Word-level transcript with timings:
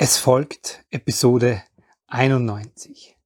Es 0.00 0.16
folgt 0.16 0.84
Episode 0.92 1.60
91. 2.06 3.16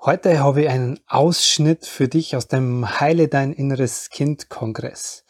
Heute 0.00 0.38
habe 0.38 0.62
ich 0.62 0.68
einen 0.68 1.00
Ausschnitt 1.08 1.86
für 1.86 2.06
dich 2.06 2.36
aus 2.36 2.46
dem 2.46 3.00
Heile 3.00 3.26
dein 3.26 3.52
inneres 3.52 4.10
Kind 4.10 4.48
Kongress. 4.48 5.24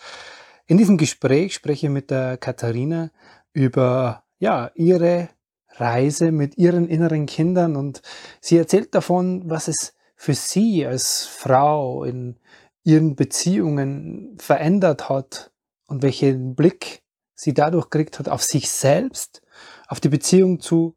In 0.66 0.76
diesem 0.76 0.98
Gespräch 0.98 1.54
spreche 1.54 1.86
ich 1.86 1.90
mit 1.90 2.10
der 2.10 2.36
Katharina 2.36 3.12
über 3.54 4.24
ja, 4.38 4.72
ihre 4.74 5.30
Reise 5.70 6.32
mit 6.32 6.58
ihren 6.58 6.86
inneren 6.86 7.24
Kindern 7.24 7.76
und 7.76 8.02
sie 8.42 8.58
erzählt 8.58 8.94
davon, 8.94 9.48
was 9.48 9.68
es 9.68 9.94
für 10.16 10.34
sie 10.34 10.86
als 10.86 11.24
Frau 11.24 12.04
in 12.04 12.36
ihren 12.82 13.16
Beziehungen 13.16 14.36
verändert 14.38 15.08
hat 15.08 15.50
und 15.86 16.02
welchen 16.02 16.54
Blick 16.54 17.02
sie 17.34 17.54
dadurch 17.54 17.88
gekriegt 17.88 18.18
hat 18.18 18.28
auf 18.28 18.42
sich 18.42 18.70
selbst 18.70 19.40
auf 19.88 20.00
die 20.00 20.08
Beziehung 20.08 20.60
zu 20.60 20.96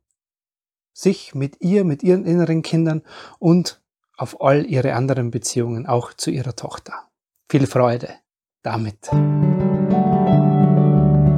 sich, 0.93 1.35
mit 1.35 1.61
ihr, 1.61 1.83
mit 1.83 2.03
ihren 2.03 2.25
inneren 2.25 2.61
Kindern 2.61 3.03
und 3.39 3.81
auf 4.17 4.41
all 4.41 4.65
ihre 4.65 4.93
anderen 4.93 5.29
Beziehungen, 5.29 5.85
auch 5.85 6.13
zu 6.13 6.31
ihrer 6.31 6.55
Tochter. 6.55 6.93
Viel 7.49 7.67
Freude 7.67 8.09
damit. 8.63 9.11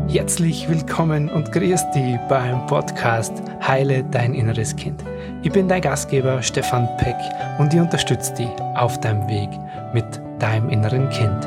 Herzlich 0.08 0.68
willkommen 0.68 1.30
und 1.30 1.52
grüß 1.52 1.92
dich 1.92 2.18
beim 2.30 2.66
Podcast 2.66 3.34
Heile 3.62 4.04
dein 4.06 4.34
inneres 4.34 4.76
Kind. 4.76 5.04
Ich 5.44 5.52
bin 5.52 5.68
dein 5.68 5.82
Gastgeber 5.82 6.42
Stefan 6.42 6.88
Peck 6.98 7.18
und 7.60 7.74
ich 7.74 7.80
unterstütze 7.80 8.34
dich 8.34 8.50
auf 8.76 9.00
deinem 9.02 9.28
Weg 9.28 9.50
mit 9.94 10.06
deinem 10.42 10.70
inneren 10.70 11.10
Kind. 11.10 11.46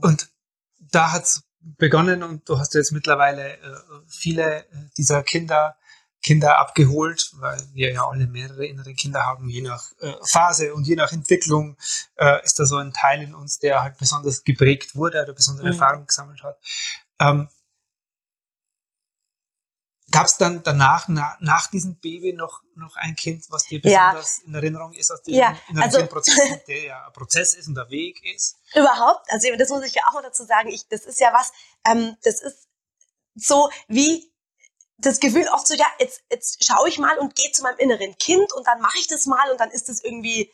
Und 0.00 0.30
da 0.90 1.12
hat 1.12 1.24
es 1.24 1.49
begonnen 1.80 2.22
und 2.22 2.48
du 2.48 2.58
hast 2.58 2.74
jetzt 2.74 2.92
mittlerweile 2.92 3.54
äh, 3.54 3.58
viele 4.06 4.60
äh, 4.60 4.64
dieser 4.96 5.22
Kinder 5.22 5.76
Kinder 6.22 6.58
abgeholt, 6.58 7.32
weil 7.36 7.58
wir 7.72 7.92
ja 7.92 8.06
alle 8.06 8.26
mehrere 8.26 8.66
innere 8.66 8.92
Kinder 8.92 9.24
haben, 9.24 9.48
je 9.48 9.62
nach 9.62 9.90
äh, 10.00 10.12
Phase 10.22 10.74
und 10.74 10.86
je 10.86 10.94
nach 10.94 11.12
Entwicklung 11.12 11.78
ist 12.44 12.58
da 12.58 12.66
so 12.66 12.76
ein 12.76 12.92
Teil 12.92 13.22
in 13.22 13.34
uns, 13.34 13.58
der 13.58 13.82
halt 13.82 13.96
besonders 13.96 14.44
geprägt 14.44 14.94
wurde 14.94 15.22
oder 15.22 15.32
besondere 15.32 15.68
mhm. 15.68 15.72
Erfahrungen 15.72 16.06
gesammelt 16.06 16.42
hat. 16.42 16.58
Gab 20.10 20.26
es 20.26 20.36
dann 20.36 20.62
danach, 20.62 21.06
na, 21.08 21.36
nach 21.40 21.68
diesem 21.68 21.96
Baby, 22.00 22.32
noch, 22.32 22.62
noch 22.74 22.96
ein 22.96 23.14
Kind, 23.14 23.44
was 23.50 23.64
dir 23.64 23.80
besonders 23.80 24.38
ja. 24.38 24.46
in 24.46 24.54
Erinnerung 24.54 24.92
ist 24.92 25.10
aus 25.10 25.22
dem 25.22 25.34
ja, 25.34 25.56
also, 25.76 26.04
Prozess, 26.06 26.64
der 26.68 26.82
ja 26.82 27.06
ein 27.06 27.12
Prozess 27.12 27.54
ist 27.54 27.68
und 27.68 27.74
der 27.76 27.88
Weg 27.90 28.20
ist? 28.34 28.56
Überhaupt, 28.74 29.30
also 29.30 29.48
das 29.56 29.68
muss 29.68 29.84
ich 29.84 29.94
ja 29.94 30.02
auch 30.08 30.20
dazu 30.22 30.44
sagen, 30.44 30.68
ich, 30.68 30.88
das 30.88 31.04
ist 31.04 31.20
ja 31.20 31.32
was, 31.32 31.52
ähm, 31.86 32.16
das 32.22 32.40
ist 32.40 32.68
so 33.34 33.70
wie 33.88 34.30
das 34.98 35.20
Gefühl 35.20 35.48
oft 35.48 35.66
so, 35.66 35.74
ja, 35.74 35.86
jetzt, 35.98 36.22
jetzt 36.30 36.64
schaue 36.64 36.88
ich 36.88 36.98
mal 36.98 37.18
und 37.18 37.34
gehe 37.34 37.50
zu 37.52 37.62
meinem 37.62 37.78
inneren 37.78 38.16
Kind 38.18 38.52
und 38.52 38.66
dann 38.66 38.80
mache 38.80 38.98
ich 38.98 39.06
das 39.06 39.26
mal 39.26 39.50
und 39.50 39.60
dann 39.60 39.70
ist 39.70 39.88
es 39.88 40.02
irgendwie, 40.04 40.52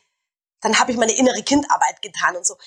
dann 0.61 0.79
habe 0.79 0.91
ich 0.91 0.97
meine 0.97 1.17
innere 1.17 1.43
Kindarbeit 1.43 2.01
getan 2.01 2.35
und 2.35 2.45
so. 2.45 2.57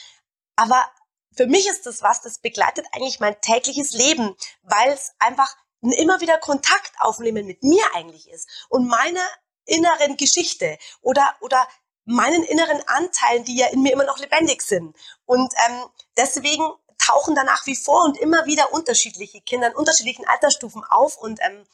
Aber 0.56 0.90
für 1.36 1.46
mich 1.46 1.68
ist 1.68 1.86
das 1.86 2.02
was, 2.02 2.20
das 2.20 2.38
begleitet 2.38 2.86
eigentlich 2.92 3.20
mein 3.20 3.40
tägliches 3.40 3.92
Leben, 3.92 4.34
weil 4.62 4.92
es 4.92 5.12
einfach 5.18 5.56
immer 5.80 6.20
wieder 6.20 6.38
Kontakt 6.38 6.92
aufnehmen 6.98 7.46
mit 7.46 7.62
mir 7.62 7.84
eigentlich 7.94 8.28
ist 8.28 8.48
und 8.68 8.86
meiner 8.86 9.24
inneren 9.64 10.16
Geschichte 10.16 10.78
oder, 11.00 11.34
oder 11.40 11.66
meinen 12.04 12.42
inneren 12.42 12.82
Anteilen, 12.88 13.44
die 13.44 13.56
ja 13.56 13.68
in 13.68 13.82
mir 13.82 13.92
immer 13.92 14.04
noch 14.04 14.18
lebendig 14.18 14.62
sind. 14.62 14.96
Und 15.26 15.52
ähm, 15.66 15.84
deswegen 16.16 16.68
tauchen 16.98 17.34
da 17.34 17.44
nach 17.44 17.66
wie 17.66 17.76
vor 17.76 18.04
und 18.04 18.18
immer 18.18 18.46
wieder 18.46 18.72
unterschiedliche 18.72 19.40
Kinder 19.40 19.68
in 19.68 19.74
unterschiedlichen 19.74 20.26
Altersstufen 20.26 20.82
auf. 20.84 21.16
Und 21.16 21.40
ähm, 21.42 21.66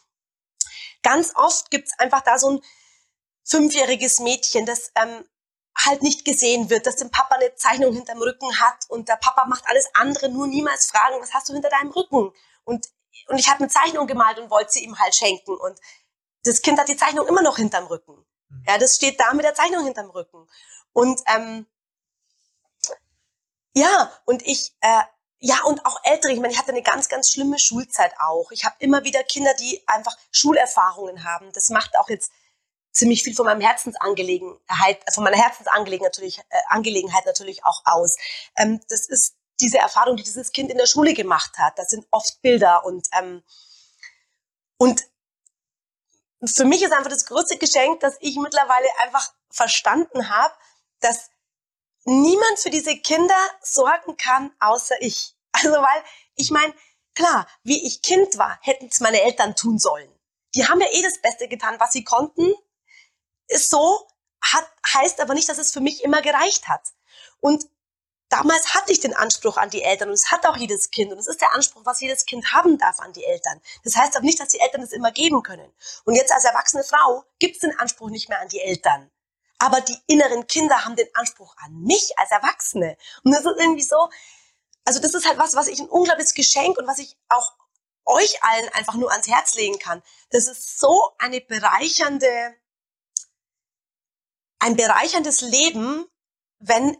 ganz 1.02 1.32
oft 1.34 1.70
gibt's 1.70 1.98
einfach 1.98 2.20
da 2.20 2.38
so 2.38 2.50
ein 2.50 2.60
fünfjähriges 3.44 4.20
Mädchen, 4.20 4.66
das 4.66 4.92
ähm, 4.94 5.24
halt 5.84 6.02
nicht 6.02 6.24
gesehen 6.24 6.70
wird, 6.70 6.86
dass 6.86 6.96
dem 6.96 7.10
Papa 7.10 7.36
eine 7.36 7.54
Zeichnung 7.54 7.94
hinterm 7.94 8.18
Rücken 8.18 8.60
hat 8.60 8.86
und 8.88 9.08
der 9.08 9.16
Papa 9.16 9.46
macht 9.46 9.64
alles 9.68 9.88
andere, 9.94 10.28
nur 10.28 10.46
niemals 10.46 10.86
fragen, 10.86 11.20
was 11.20 11.34
hast 11.34 11.48
du 11.48 11.52
hinter 11.52 11.68
deinem 11.68 11.90
Rücken? 11.90 12.32
Und 12.64 12.88
und 13.28 13.38
ich 13.38 13.48
habe 13.48 13.60
eine 13.60 13.68
Zeichnung 13.68 14.06
gemalt 14.06 14.38
und 14.38 14.50
wollte 14.50 14.72
sie 14.72 14.84
ihm 14.84 14.98
halt 14.98 15.14
schenken. 15.16 15.56
Und 15.56 15.78
das 16.44 16.62
Kind 16.62 16.78
hat 16.78 16.88
die 16.88 16.96
Zeichnung 16.96 17.26
immer 17.26 17.42
noch 17.42 17.56
hinterm 17.56 17.86
Rücken. 17.86 18.24
Mhm. 18.48 18.64
Ja, 18.66 18.78
das 18.78 18.96
steht 18.96 19.20
da 19.20 19.32
mit 19.34 19.44
der 19.44 19.54
Zeichnung 19.54 19.84
hinterm 19.84 20.10
Rücken. 20.10 20.48
Und 20.92 21.20
ähm, 21.26 21.66
ja, 23.74 24.10
und 24.24 24.46
ich, 24.46 24.74
äh, 24.80 25.02
ja, 25.38 25.62
und 25.64 25.84
auch 25.84 26.00
Ältere. 26.04 26.32
Ich 26.32 26.40
meine, 26.40 26.52
ich 26.52 26.58
hatte 26.58 26.70
eine 26.70 26.82
ganz, 26.82 27.08
ganz 27.08 27.30
schlimme 27.30 27.58
Schulzeit 27.58 28.12
auch. 28.18 28.50
Ich 28.50 28.64
habe 28.64 28.76
immer 28.78 29.04
wieder 29.04 29.22
Kinder, 29.22 29.52
die 29.54 29.82
einfach 29.86 30.16
Schulerfahrungen 30.30 31.24
haben. 31.24 31.52
Das 31.52 31.68
macht 31.68 31.98
auch 31.98 32.08
jetzt 32.08 32.32
ziemlich 32.92 33.22
viel 33.22 33.34
von 33.34 33.44
meinem 33.44 33.60
Herzensangelegenheit, 33.60 35.00
von 35.12 35.24
meiner 35.24 35.36
Herzensangelegenheit 35.36 36.12
natürlich, 36.12 36.38
äh, 36.38 36.58
Angelegenheit 36.68 37.26
natürlich 37.26 37.64
auch 37.64 37.82
aus. 37.84 38.16
Ähm, 38.56 38.80
das 38.88 39.06
ist 39.06 39.36
diese 39.60 39.78
Erfahrung, 39.78 40.16
die 40.16 40.22
dieses 40.22 40.52
Kind 40.52 40.70
in 40.70 40.78
der 40.78 40.86
Schule 40.86 41.14
gemacht 41.14 41.58
hat. 41.58 41.78
Das 41.78 41.88
sind 41.88 42.06
oft 42.10 42.40
Bilder 42.42 42.84
und 42.84 43.06
ähm, 43.18 43.42
und 44.78 45.02
für 46.44 46.64
mich 46.64 46.82
ist 46.82 46.92
einfach 46.92 47.10
das 47.10 47.26
größte 47.26 47.56
Geschenk, 47.56 48.00
dass 48.00 48.16
ich 48.20 48.36
mittlerweile 48.36 48.86
einfach 49.02 49.32
verstanden 49.50 50.28
habe, 50.28 50.54
dass 51.00 51.30
niemand 52.04 52.58
für 52.58 52.70
diese 52.70 52.96
Kinder 52.98 53.36
sorgen 53.62 54.16
kann, 54.16 54.54
außer 54.60 55.00
ich. 55.00 55.34
Also 55.52 55.72
weil 55.72 56.04
ich 56.34 56.50
meine, 56.50 56.74
klar, 57.14 57.48
wie 57.62 57.86
ich 57.86 58.02
Kind 58.02 58.36
war, 58.36 58.58
hätten 58.60 58.88
es 58.90 59.00
meine 59.00 59.22
Eltern 59.22 59.56
tun 59.56 59.78
sollen. 59.78 60.12
Die 60.54 60.68
haben 60.68 60.80
ja 60.80 60.86
eh 60.92 61.02
das 61.02 61.20
Beste 61.22 61.48
getan, 61.48 61.80
was 61.80 61.92
sie 61.92 62.04
konnten. 62.04 62.52
Ist 63.48 63.70
so, 63.70 64.06
hat, 64.42 64.70
heißt 64.94 65.20
aber 65.20 65.32
nicht, 65.32 65.48
dass 65.48 65.58
es 65.58 65.72
für 65.72 65.80
mich 65.80 66.04
immer 66.04 66.20
gereicht 66.20 66.68
hat. 66.68 66.82
Und 67.40 67.64
damals 68.28 68.74
hatte 68.74 68.92
ich 68.92 69.00
den 69.00 69.14
Anspruch 69.14 69.56
an 69.56 69.70
die 69.70 69.82
Eltern 69.82 70.08
und 70.08 70.14
es 70.14 70.30
hat 70.30 70.46
auch 70.46 70.56
jedes 70.56 70.90
Kind 70.90 71.12
und 71.12 71.18
es 71.18 71.26
ist 71.26 71.40
der 71.40 71.54
Anspruch, 71.54 71.82
was 71.84 72.00
jedes 72.00 72.26
Kind 72.26 72.52
haben 72.52 72.78
darf 72.78 72.98
an 73.00 73.12
die 73.12 73.24
Eltern. 73.24 73.60
Das 73.84 73.96
heißt 73.96 74.16
aber 74.16 74.24
nicht, 74.24 74.40
dass 74.40 74.48
die 74.48 74.60
Eltern 74.60 74.82
es 74.82 74.92
immer 74.92 75.12
geben 75.12 75.42
können. 75.42 75.72
Und 76.04 76.14
jetzt 76.14 76.32
als 76.32 76.44
erwachsene 76.44 76.84
Frau 76.84 77.24
gibt 77.38 77.56
es 77.56 77.60
den 77.60 77.78
Anspruch 77.78 78.10
nicht 78.10 78.28
mehr 78.28 78.40
an 78.40 78.48
die 78.48 78.60
Eltern. 78.60 79.10
Aber 79.58 79.80
die 79.80 79.96
inneren 80.06 80.46
Kinder 80.46 80.84
haben 80.84 80.96
den 80.96 81.08
Anspruch 81.14 81.56
an 81.58 81.80
mich 81.82 82.12
als 82.18 82.30
Erwachsene. 82.30 82.96
Und 83.22 83.32
das 83.32 83.40
ist 83.40 83.58
irgendwie 83.58 83.82
so, 83.82 84.10
also 84.84 85.00
das 85.00 85.14
ist 85.14 85.26
halt 85.26 85.38
was, 85.38 85.54
was 85.54 85.68
ich 85.68 85.80
ein 85.80 85.88
unglaubliches 85.88 86.34
Geschenk 86.34 86.78
und 86.78 86.86
was 86.86 86.98
ich 86.98 87.16
auch 87.28 87.52
euch 88.04 88.42
allen 88.42 88.68
einfach 88.70 88.94
nur 88.94 89.10
ans 89.10 89.26
Herz 89.26 89.54
legen 89.54 89.78
kann. 89.78 90.02
Das 90.30 90.46
ist 90.46 90.78
so 90.78 91.10
eine 91.18 91.40
bereichernde, 91.40 92.54
ein 94.58 94.76
bereicherndes 94.76 95.40
Leben, 95.40 96.06
wenn 96.58 96.96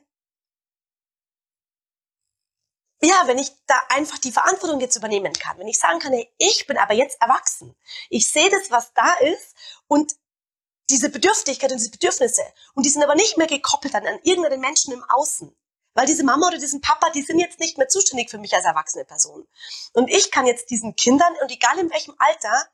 ja, 3.07 3.23
wenn 3.27 3.39
ich 3.39 3.51
da 3.67 3.75
einfach 3.91 4.19
die 4.19 4.33
Verantwortung 4.33 4.81
jetzt 4.81 4.97
übernehmen 4.97 5.33
kann, 5.33 5.59
wenn 5.59 5.69
ich 5.69 5.79
sagen 5.79 5.99
kann, 5.99 6.13
hey, 6.13 6.29
ich 6.39 6.67
bin 6.67 6.77
aber 6.77 6.95
jetzt 6.95 7.21
erwachsen, 7.21 7.77
ich 8.11 8.29
sehe 8.29 8.51
das, 8.51 8.71
was 8.71 8.93
da 8.95 9.13
ist 9.15 9.55
und 9.87 10.13
diese 10.91 11.11
Bedürftigkeit 11.11 11.71
und 11.71 11.79
diese 11.79 11.91
Bedürfnisse. 11.91 12.43
Und 12.75 12.87
die 12.87 12.91
sind 12.91 13.03
aber 13.03 13.15
nicht 13.15 13.37
mehr 13.37 13.47
gekoppelt 13.47 13.95
an, 13.95 14.07
an 14.07 14.19
irgendeinen 14.23 14.61
Menschen 14.61 14.93
im 14.93 15.03
Außen. 15.03 15.55
Weil 15.95 16.07
diese 16.07 16.25
Mama 16.25 16.49
oder 16.49 16.59
diesen 16.59 16.81
Papa, 16.81 17.11
die 17.11 17.23
sind 17.23 17.39
jetzt 17.39 17.59
nicht 17.59 17.79
mehr 17.79 17.89
zuständig 17.89 18.31
für 18.31 18.39
mich 18.39 18.55
als 18.55 18.67
erwachsene 18.67 19.05
Person. 19.05 19.49
Und 19.95 20.09
ich 20.11 20.31
kann 20.31 20.47
jetzt 20.47 20.71
diesen 20.71 20.95
Kindern, 20.95 21.33
und 21.41 21.51
egal 21.51 21.79
in 21.79 21.91
welchem 21.91 22.15
Alter, 22.19 22.69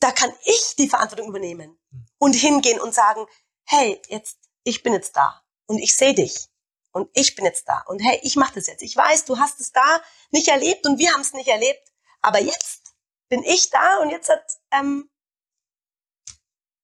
da 0.00 0.12
kann 0.12 0.32
ich 0.44 0.76
die 0.76 0.88
Verantwortung 0.88 1.28
übernehmen 1.28 1.78
und 2.18 2.34
hingehen 2.34 2.78
und 2.78 2.94
sagen, 2.94 3.26
hey, 3.64 4.00
jetzt, 4.08 4.36
ich 4.64 4.82
bin 4.82 4.92
jetzt 4.92 5.16
da 5.16 5.42
und 5.66 5.78
ich 5.78 5.96
sehe 5.96 6.14
dich 6.14 6.48
und 6.94 7.10
ich 7.12 7.34
bin 7.34 7.44
jetzt 7.44 7.68
da 7.68 7.82
und 7.88 7.98
hey, 7.98 8.20
ich 8.22 8.36
mache 8.36 8.54
das 8.54 8.68
jetzt. 8.68 8.82
Ich 8.82 8.96
weiß, 8.96 9.24
du 9.24 9.38
hast 9.38 9.60
es 9.60 9.72
da 9.72 10.00
nicht 10.30 10.48
erlebt 10.48 10.86
und 10.86 10.98
wir 10.98 11.12
haben 11.12 11.22
es 11.22 11.32
nicht 11.32 11.48
erlebt, 11.48 11.92
aber 12.22 12.40
jetzt 12.40 12.94
bin 13.28 13.42
ich 13.42 13.68
da 13.70 13.98
und 13.98 14.10
jetzt 14.10 14.28
hat, 14.28 14.44
ähm, 14.70 15.10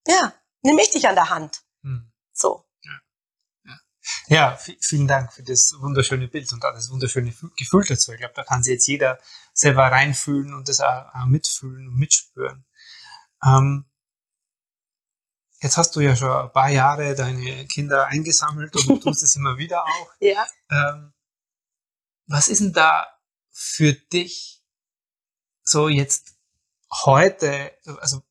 ja, 0.07 0.35
nehme 0.63 0.83
ich 0.83 0.91
dich 0.91 1.07
an 1.07 1.15
der 1.15 1.31
Hand. 1.31 1.63
Hm. 1.83 2.13
So. 2.33 2.67
Ja, 4.27 4.57
vielen 4.57 5.07
Dank 5.07 5.33
für 5.33 5.45
das 5.45 5.75
wunderschöne 5.79 6.27
Bild 6.27 6.53
und 6.53 6.65
auch 6.65 6.75
das 6.75 6.91
wunderschöne 6.91 7.33
Gefühl 7.57 7.85
dazu. 7.87 8.13
Ich 8.13 8.19
glaube, 8.19 8.35
da 8.35 8.43
kann 8.43 8.63
sich 8.65 8.73
jetzt 8.73 8.89
jeder 8.89 9.19
selber 9.53 9.85
reinfühlen 9.85 10.55
und 10.55 10.69
das 10.69 10.81
auch, 10.81 11.15
auch 11.15 11.27
mitfühlen 11.27 11.87
und 11.87 11.97
mitspüren. 11.97 12.65
Ähm, 13.45 13.90
Jetzt 15.63 15.77
hast 15.77 15.95
du 15.95 16.01
ja 16.01 16.17
schon 16.17 16.31
ein 16.31 16.53
paar 16.53 16.71
Jahre 16.71 17.15
deine 17.15 17.67
Kinder 17.67 18.07
eingesammelt 18.07 18.75
und 18.77 19.01
tust 19.03 19.23
es 19.23 19.37
immer 19.37 19.59
wieder 19.59 19.85
auch. 19.85 20.13
Ja. 20.19 20.47
Ähm, 20.71 21.13
was 22.27 22.49
ist 22.49 22.61
denn 22.61 22.73
da 22.73 23.07
für 23.51 23.93
dich 23.93 24.63
so 25.63 25.89
jetzt 25.89 26.35
heute, 27.05 27.73
also 27.99 28.23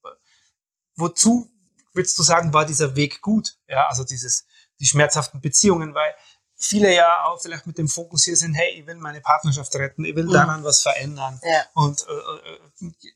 wozu 0.95 1.51
würdest 1.93 2.17
du 2.17 2.23
sagen, 2.23 2.53
war 2.53 2.65
dieser 2.65 2.95
Weg 2.95 3.21
gut? 3.21 3.57
Ja, 3.67 3.87
also 3.87 4.03
dieses, 4.03 4.45
die 4.79 4.85
schmerzhaften 4.85 5.41
Beziehungen, 5.41 5.93
weil 5.93 6.15
viele 6.55 6.93
ja 6.93 7.23
auch 7.25 7.41
vielleicht 7.41 7.67
mit 7.67 7.77
dem 7.77 7.87
Fokus 7.87 8.25
hier 8.25 8.35
sind, 8.35 8.53
hey, 8.53 8.79
ich 8.79 8.87
will 8.87 8.95
meine 8.95 9.21
Partnerschaft 9.21 9.73
retten, 9.75 10.03
ich 10.03 10.15
will 10.15 10.25
mhm. 10.25 10.33
daran 10.33 10.63
was 10.63 10.81
verändern. 10.81 11.39
Ja. 11.43 11.65
Und 11.73 12.05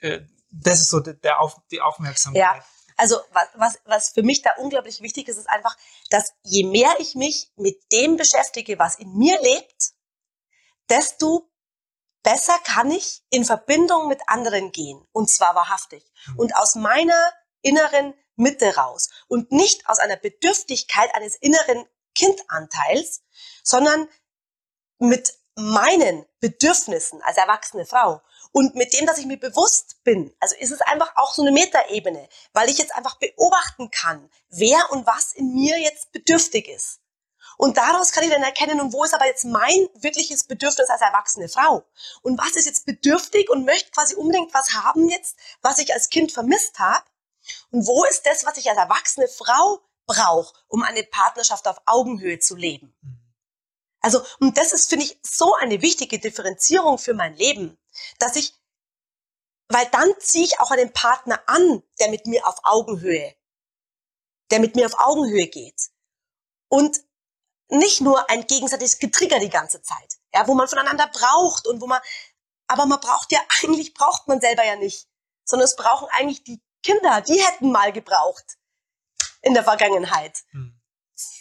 äh, 0.01 0.07
äh, 0.07 0.27
das 0.51 0.81
ist 0.81 0.89
so 0.89 0.99
der, 0.99 1.15
der 1.15 1.39
Auf, 1.39 1.59
die 1.71 1.81
Aufmerksamkeit. 1.81 2.41
Ja. 2.41 2.65
Also 2.97 3.19
was, 3.31 3.47
was, 3.55 3.79
was 3.85 4.09
für 4.09 4.23
mich 4.23 4.41
da 4.41 4.51
unglaublich 4.57 5.01
wichtig 5.01 5.27
ist, 5.27 5.37
ist 5.37 5.49
einfach, 5.49 5.75
dass 6.09 6.33
je 6.43 6.63
mehr 6.63 6.93
ich 6.99 7.15
mich 7.15 7.51
mit 7.55 7.81
dem 7.91 8.17
beschäftige, 8.17 8.79
was 8.79 8.95
in 8.95 9.13
mir 9.17 9.39
lebt, 9.41 9.93
desto 10.89 11.49
besser 12.23 12.57
kann 12.63 12.89
ich 12.91 13.21
in 13.29 13.45
Verbindung 13.45 14.07
mit 14.07 14.21
anderen 14.27 14.71
gehen. 14.71 15.05
Und 15.11 15.29
zwar 15.29 15.55
wahrhaftig. 15.55 16.03
Mhm. 16.27 16.39
Und 16.39 16.55
aus 16.55 16.75
meiner 16.75 17.33
inneren 17.61 18.13
Mitte 18.35 18.75
raus. 18.75 19.09
Und 19.27 19.51
nicht 19.51 19.87
aus 19.87 19.99
einer 19.99 20.17
Bedürftigkeit 20.17 21.13
eines 21.15 21.35
inneren 21.35 21.85
Kindanteils, 22.15 23.23
sondern 23.63 24.07
mit 24.99 25.33
meinen 25.55 26.25
Bedürfnissen 26.39 27.21
als 27.21 27.37
erwachsene 27.37 27.85
Frau 27.85 28.21
und 28.51 28.75
mit 28.75 28.93
dem, 28.93 29.05
dass 29.05 29.17
ich 29.17 29.25
mir 29.25 29.39
bewusst 29.39 30.03
bin, 30.03 30.33
also 30.39 30.55
ist 30.57 30.71
es 30.71 30.81
einfach 30.81 31.11
auch 31.15 31.33
so 31.33 31.41
eine 31.41 31.51
Metaebene, 31.51 32.27
weil 32.53 32.69
ich 32.69 32.77
jetzt 32.77 32.95
einfach 32.95 33.17
beobachten 33.17 33.91
kann, 33.91 34.29
wer 34.49 34.91
und 34.91 35.05
was 35.05 35.33
in 35.33 35.53
mir 35.53 35.79
jetzt 35.79 36.11
bedürftig 36.11 36.67
ist. 36.67 36.99
Und 37.57 37.77
daraus 37.77 38.11
kann 38.11 38.23
ich 38.23 38.31
dann 38.31 38.43
erkennen, 38.43 38.81
und 38.81 38.93
wo 38.93 39.03
ist 39.03 39.13
aber 39.13 39.25
jetzt 39.25 39.45
mein 39.45 39.87
wirkliches 39.95 40.45
Bedürfnis 40.45 40.89
als 40.89 41.01
erwachsene 41.01 41.49
Frau? 41.49 41.83
Und 42.21 42.39
was 42.39 42.55
ist 42.55 42.65
jetzt 42.65 42.85
bedürftig 42.85 43.49
und 43.49 43.65
möchte 43.65 43.91
quasi 43.91 44.15
unbedingt 44.15 44.53
was 44.53 44.71
haben 44.73 45.07
jetzt, 45.09 45.37
was 45.61 45.77
ich 45.77 45.93
als 45.93 46.09
Kind 46.09 46.31
vermisst 46.31 46.79
habe? 46.79 47.03
Und 47.71 47.85
wo 47.85 48.05
ist 48.05 48.25
das, 48.25 48.45
was 48.45 48.57
ich 48.57 48.69
als 48.69 48.77
erwachsene 48.77 49.27
Frau 49.27 49.79
brauche, 50.05 50.53
um 50.67 50.81
eine 50.83 51.03
Partnerschaft 51.03 51.67
auf 51.67 51.81
Augenhöhe 51.85 52.39
zu 52.39 52.55
leben? 52.55 52.95
Also, 54.03 54.21
und 54.39 54.57
das 54.57 54.73
ist, 54.73 54.89
finde 54.89 55.05
ich, 55.05 55.17
so 55.23 55.55
eine 55.55 55.81
wichtige 55.81 56.19
Differenzierung 56.19 56.97
für 56.97 57.13
mein 57.13 57.35
Leben, 57.35 57.79
dass 58.19 58.35
ich, 58.35 58.53
weil 59.69 59.87
dann 59.91 60.13
ziehe 60.19 60.43
ich 60.43 60.59
auch 60.59 60.71
einen 60.71 60.91
Partner 60.91 61.41
an, 61.47 61.81
der 61.99 62.09
mit 62.09 62.27
mir 62.27 62.45
auf 62.45 62.57
Augenhöhe, 62.63 63.33
der 64.51 64.59
mit 64.59 64.75
mir 64.75 64.87
auf 64.87 64.99
Augenhöhe 64.99 65.47
geht. 65.47 65.89
Und 66.67 66.99
nicht 67.69 68.01
nur 68.01 68.29
ein 68.29 68.45
gegenseitiges 68.45 68.99
Getrigger 68.99 69.39
die 69.39 69.49
ganze 69.49 69.81
Zeit, 69.81 70.17
ja, 70.33 70.45
wo 70.47 70.53
man 70.53 70.67
voneinander 70.67 71.07
braucht 71.07 71.65
und 71.65 71.79
wo 71.79 71.87
man, 71.87 72.01
aber 72.67 72.85
man 72.85 72.99
braucht 72.99 73.31
ja, 73.31 73.39
eigentlich 73.63 73.93
braucht 73.93 74.27
man 74.27 74.41
selber 74.41 74.65
ja 74.65 74.75
nicht, 74.75 75.07
sondern 75.45 75.65
es 75.65 75.77
brauchen 75.77 76.09
eigentlich 76.11 76.43
die 76.43 76.61
Kinder, 76.83 77.21
die 77.21 77.41
hätten 77.41 77.71
mal 77.71 77.93
gebraucht 77.93 78.57
in 79.41 79.53
der 79.53 79.63
Vergangenheit. 79.63 80.43
Hm 80.51 80.72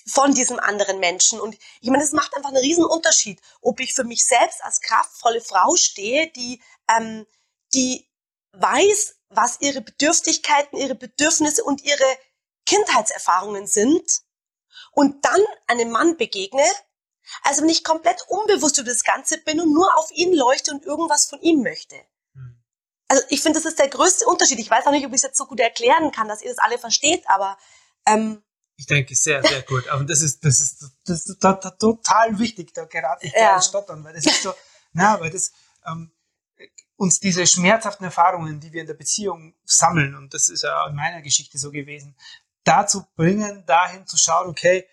von 0.06 0.34
diesem 0.34 0.58
anderen 0.58 0.98
Menschen. 0.98 1.40
Und 1.40 1.56
ich 1.80 1.90
meine, 1.90 2.04
es 2.04 2.12
macht 2.12 2.34
einfach 2.36 2.50
einen 2.50 2.58
riesen 2.58 2.84
Unterschied, 2.84 3.40
ob 3.60 3.80
ich 3.80 3.94
für 3.94 4.04
mich 4.04 4.24
selbst 4.24 4.62
als 4.62 4.80
kraftvolle 4.80 5.40
Frau 5.40 5.76
stehe, 5.76 6.30
die, 6.32 6.62
ähm, 6.88 7.26
die 7.72 8.08
weiß, 8.52 9.16
was 9.30 9.60
ihre 9.60 9.80
Bedürftigkeiten, 9.80 10.78
ihre 10.78 10.94
Bedürfnisse 10.94 11.64
und 11.64 11.82
ihre 11.82 12.18
Kindheitserfahrungen 12.66 13.66
sind 13.66 14.20
und 14.92 15.24
dann 15.24 15.40
einem 15.66 15.90
Mann 15.90 16.16
begegne, 16.16 16.64
also 17.42 17.62
wenn 17.62 17.68
ich 17.68 17.84
komplett 17.84 18.22
unbewusst 18.28 18.78
über 18.78 18.90
das 18.90 19.04
Ganze 19.04 19.38
bin 19.38 19.60
und 19.60 19.72
nur 19.72 19.96
auf 19.98 20.10
ihn 20.12 20.34
leuchte 20.34 20.72
und 20.72 20.84
irgendwas 20.84 21.26
von 21.26 21.40
ihm 21.40 21.62
möchte. 21.62 21.96
Hm. 22.34 22.62
Also 23.08 23.22
ich 23.30 23.42
finde, 23.42 23.58
das 23.58 23.66
ist 23.66 23.78
der 23.78 23.88
größte 23.88 24.26
Unterschied. 24.26 24.58
Ich 24.58 24.70
weiß 24.70 24.86
auch 24.86 24.90
nicht, 24.90 25.06
ob 25.06 25.12
ich 25.12 25.16
es 25.16 25.22
jetzt 25.22 25.38
so 25.38 25.46
gut 25.46 25.60
erklären 25.60 26.12
kann, 26.12 26.28
dass 26.28 26.42
ihr 26.42 26.50
das 26.50 26.58
alle 26.58 26.78
versteht, 26.78 27.24
aber 27.28 27.56
ähm, 28.06 28.42
ich 28.82 28.86
denke, 28.86 29.14
sehr, 29.14 29.42
sehr 29.42 29.62
gut. 29.62 29.88
Aber 29.88 30.04
das 30.04 30.22
ist, 30.22 30.44
das 30.44 30.60
ist, 30.60 30.84
das 31.06 31.26
ist 31.26 31.40
total 31.78 32.38
wichtig, 32.38 32.74
da 32.74 32.84
gerade 32.84 33.24
ich 33.24 33.32
ja. 33.32 33.62
stottern, 33.62 34.02
weil 34.02 34.12
das 34.12 34.26
ist 34.26 34.42
so, 34.42 34.52
na, 34.92 35.20
weil 35.20 35.30
das, 35.30 35.52
ähm, 35.86 36.10
uns 36.96 37.20
diese 37.20 37.46
schmerzhaften 37.46 38.04
Erfahrungen, 38.04 38.58
die 38.58 38.72
wir 38.72 38.80
in 38.80 38.88
der 38.88 38.94
Beziehung 38.94 39.54
sammeln, 39.64 40.16
und 40.16 40.34
das 40.34 40.48
ist 40.48 40.62
ja 40.62 40.88
in 40.88 40.96
meiner 40.96 41.22
Geschichte 41.22 41.58
so 41.58 41.70
gewesen, 41.70 42.16
dazu 42.64 43.06
bringen, 43.14 43.64
dahin 43.66 44.04
zu 44.06 44.16
schauen, 44.16 44.48
okay, 44.48 44.88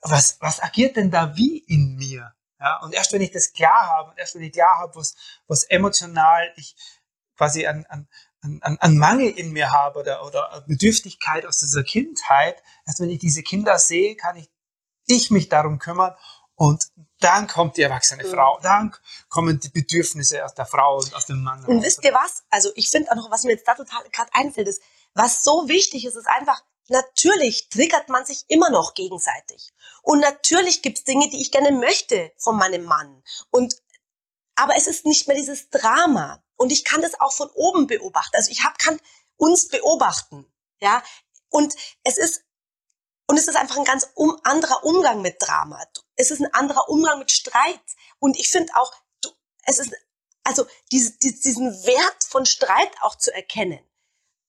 was, 0.00 0.38
was 0.40 0.60
agiert 0.60 0.96
denn 0.96 1.10
da 1.10 1.36
wie 1.36 1.58
in 1.58 1.96
mir? 1.96 2.34
Ja, 2.58 2.80
und 2.80 2.94
erst 2.94 3.12
wenn 3.12 3.22
ich 3.22 3.30
das 3.30 3.52
klar 3.52 3.88
habe, 3.88 4.10
und 4.10 4.18
erst 4.18 4.34
wenn 4.34 4.42
ich 4.42 4.52
klar 4.52 4.78
habe, 4.78 4.94
was, 4.94 5.14
was 5.46 5.64
emotional 5.64 6.50
ich 6.56 6.76
quasi 7.36 7.66
an, 7.66 7.84
an, 7.90 8.08
an, 8.42 8.78
an 8.80 8.96
Mangel 8.96 9.30
in 9.30 9.52
mir 9.52 9.70
habe 9.70 10.00
oder, 10.00 10.26
oder 10.26 10.64
Bedürftigkeit 10.66 11.46
aus 11.46 11.58
dieser 11.58 11.82
Kindheit, 11.82 12.62
erst 12.86 13.00
wenn 13.00 13.10
ich 13.10 13.18
diese 13.18 13.42
Kinder 13.42 13.78
sehe, 13.78 14.16
kann 14.16 14.36
ich, 14.36 14.50
ich 15.06 15.30
mich 15.30 15.48
darum 15.48 15.78
kümmern 15.78 16.14
und 16.54 16.90
dann 17.20 17.46
kommt 17.46 17.76
die 17.76 17.82
erwachsene 17.82 18.24
mhm. 18.24 18.30
Frau, 18.30 18.58
dann 18.62 18.94
kommen 19.28 19.60
die 19.60 19.68
Bedürfnisse 19.68 20.44
aus 20.44 20.54
der 20.54 20.66
Frau 20.66 20.98
und 20.98 21.14
aus 21.14 21.26
dem 21.26 21.42
Mann. 21.42 21.64
Und 21.64 21.82
wisst 21.82 22.04
ihr 22.04 22.12
was? 22.12 22.44
Also 22.50 22.70
ich 22.74 22.90
finde 22.90 23.10
auch 23.10 23.16
noch, 23.16 23.30
was 23.30 23.44
mir 23.44 23.52
jetzt 23.52 23.68
da 23.68 23.74
total 23.74 24.02
gerade 24.10 24.30
einfällt, 24.32 24.68
ist, 24.68 24.82
was 25.14 25.42
so 25.42 25.68
wichtig 25.68 26.04
ist, 26.04 26.16
ist 26.16 26.28
einfach, 26.28 26.62
natürlich 26.88 27.68
triggert 27.68 28.08
man 28.08 28.24
sich 28.24 28.44
immer 28.48 28.70
noch 28.70 28.94
gegenseitig. 28.94 29.72
Und 30.02 30.20
natürlich 30.20 30.82
gibt's 30.82 31.04
Dinge, 31.04 31.28
die 31.28 31.40
ich 31.40 31.50
gerne 31.50 31.72
möchte 31.72 32.32
von 32.38 32.56
meinem 32.56 32.84
Mann. 32.84 33.22
Und 33.50 33.74
aber 34.54 34.76
es 34.76 34.86
ist 34.86 35.06
nicht 35.06 35.26
mehr 35.26 35.36
dieses 35.36 35.70
Drama. 35.70 36.42
Und 36.60 36.72
ich 36.72 36.84
kann 36.84 37.00
das 37.00 37.18
auch 37.18 37.32
von 37.32 37.48
oben 37.54 37.86
beobachten. 37.86 38.36
Also 38.36 38.50
ich 38.50 38.64
hab, 38.64 38.78
kann 38.78 39.00
uns 39.38 39.68
beobachten. 39.68 40.44
Ja. 40.80 41.02
Und 41.48 41.74
es 42.04 42.18
ist, 42.18 42.42
und 43.26 43.38
es 43.38 43.48
ist 43.48 43.56
einfach 43.56 43.78
ein 43.78 43.86
ganz 43.86 44.10
um, 44.12 44.38
anderer 44.44 44.84
Umgang 44.84 45.22
mit 45.22 45.36
Drama. 45.40 45.82
Es 46.16 46.30
ist 46.30 46.42
ein 46.42 46.52
anderer 46.52 46.90
Umgang 46.90 47.18
mit 47.18 47.30
Streit. 47.30 47.80
Und 48.18 48.38
ich 48.38 48.50
finde 48.50 48.74
auch, 48.76 48.92
du, 49.22 49.30
es 49.64 49.78
ist, 49.78 49.90
also 50.44 50.66
diese, 50.92 51.12
die, 51.12 51.40
diesen 51.40 51.72
Wert 51.86 52.24
von 52.28 52.44
Streit 52.44 52.92
auch 53.00 53.16
zu 53.16 53.32
erkennen, 53.32 53.80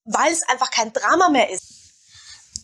weil 0.03 0.33
es 0.33 0.43
einfach 0.49 0.69
kein 0.69 0.91
Drama 0.91 1.29
mehr 1.29 1.49
ist. 1.49 1.63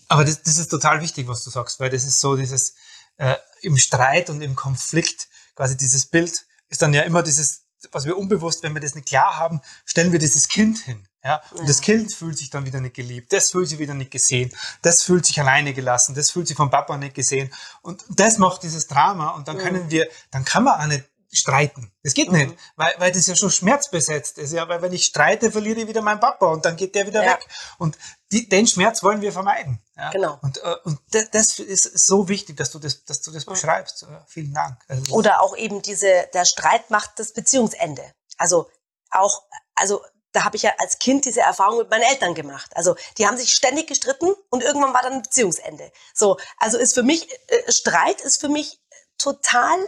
Aber 0.09 0.25
das, 0.25 0.43
das 0.43 0.57
ist 0.57 0.67
total 0.67 0.99
wichtig, 0.99 1.29
was 1.29 1.45
du 1.45 1.51
sagst, 1.51 1.79
weil 1.79 1.89
das 1.89 2.03
ist 2.03 2.19
so 2.19 2.35
dieses 2.35 2.75
äh, 3.15 3.37
im 3.61 3.77
Streit 3.77 4.29
und 4.29 4.41
im 4.41 4.57
Konflikt 4.57 5.29
quasi 5.55 5.77
dieses 5.77 6.05
Bild 6.07 6.45
ist 6.67 6.81
dann 6.81 6.93
ja 6.93 7.03
immer 7.03 7.23
dieses 7.23 7.66
was 7.91 8.05
wir 8.05 8.17
unbewusst, 8.17 8.63
wenn 8.63 8.73
wir 8.73 8.81
das 8.81 8.95
nicht 8.95 9.07
klar 9.07 9.37
haben, 9.37 9.61
stellen 9.85 10.11
wir 10.11 10.19
dieses 10.19 10.47
Kind 10.47 10.79
hin. 10.79 11.07
Ja? 11.23 11.41
Und 11.51 11.61
ja. 11.61 11.65
das 11.65 11.81
Kind 11.81 12.13
fühlt 12.13 12.37
sich 12.37 12.49
dann 12.49 12.65
wieder 12.65 12.79
nicht 12.79 12.95
geliebt, 12.95 13.33
das 13.33 13.51
fühlt 13.51 13.67
sich 13.67 13.79
wieder 13.79 13.93
nicht 13.93 14.11
gesehen, 14.11 14.51
das 14.81 15.03
fühlt 15.03 15.25
sich 15.25 15.39
alleine 15.39 15.73
gelassen, 15.73 16.15
das 16.15 16.31
fühlt 16.31 16.47
sich 16.47 16.57
vom 16.57 16.69
Papa 16.69 16.97
nicht 16.97 17.15
gesehen. 17.15 17.53
Und 17.81 18.03
das 18.09 18.37
macht 18.37 18.63
dieses 18.63 18.87
Drama 18.87 19.31
und 19.31 19.47
dann 19.47 19.57
können 19.57 19.91
wir, 19.91 20.07
dann 20.31 20.45
kann 20.45 20.63
man 20.63 20.79
auch 20.79 20.87
nicht 20.87 21.03
streiten. 21.31 21.91
Das 22.03 22.13
geht 22.13 22.31
mhm. 22.31 22.37
nicht, 22.37 22.55
weil, 22.75 22.93
weil 22.97 23.11
das 23.11 23.27
ja 23.27 23.35
schon 23.35 23.51
schmerzbesetzt 23.51 24.37
ist. 24.37 24.53
Ja, 24.53 24.67
weil 24.69 24.81
wenn 24.81 24.93
ich 24.93 25.05
streite, 25.05 25.51
verliere 25.51 25.81
ich 25.81 25.87
wieder 25.87 26.01
meinen 26.01 26.19
Papa 26.19 26.47
und 26.47 26.65
dann 26.65 26.75
geht 26.75 26.95
der 26.95 27.05
wieder 27.07 27.23
ja. 27.23 27.33
weg. 27.33 27.47
Und 27.77 27.97
die, 28.31 28.47
den 28.47 28.67
Schmerz 28.67 29.03
wollen 29.03 29.21
wir 29.21 29.31
vermeiden. 29.31 29.81
Ja? 29.95 30.09
Genau. 30.11 30.39
Und, 30.41 30.57
äh, 30.57 30.75
und 30.83 30.99
das 31.31 31.59
ist 31.59 32.07
so 32.07 32.29
wichtig, 32.29 32.57
dass 32.57 32.71
du 32.71 32.79
das, 32.79 33.03
dass 33.03 33.21
du 33.21 33.31
das 33.31 33.45
mhm. 33.45 33.51
beschreibst. 33.51 34.05
Vielen 34.27 34.53
Dank. 34.53 34.79
Also, 34.87 35.13
Oder 35.13 35.41
auch 35.41 35.55
eben 35.55 35.81
diese, 35.81 36.29
der 36.33 36.45
Streit 36.45 36.89
macht 36.89 37.19
das 37.19 37.33
Beziehungsende. 37.33 38.03
Also 38.37 38.69
auch, 39.11 39.43
also 39.75 40.01
da 40.31 40.43
habe 40.43 40.55
ich 40.55 40.63
ja 40.63 40.71
als 40.77 40.99
Kind 40.99 41.25
diese 41.25 41.41
Erfahrung 41.41 41.79
mit 41.79 41.89
meinen 41.89 42.03
Eltern 42.03 42.35
gemacht. 42.35 42.71
Also 42.75 42.95
die 43.17 43.25
haben 43.25 43.37
sich 43.37 43.53
ständig 43.53 43.87
gestritten 43.87 44.33
und 44.49 44.63
irgendwann 44.63 44.93
war 44.93 45.01
dann 45.01 45.13
ein 45.13 45.21
Beziehungsende. 45.23 45.91
So, 46.13 46.37
also 46.57 46.77
ist 46.77 46.93
für 46.93 47.03
mich 47.03 47.27
äh, 47.47 47.71
Streit 47.71 48.21
ist 48.21 48.39
für 48.39 48.49
mich 48.49 48.79
total 49.17 49.79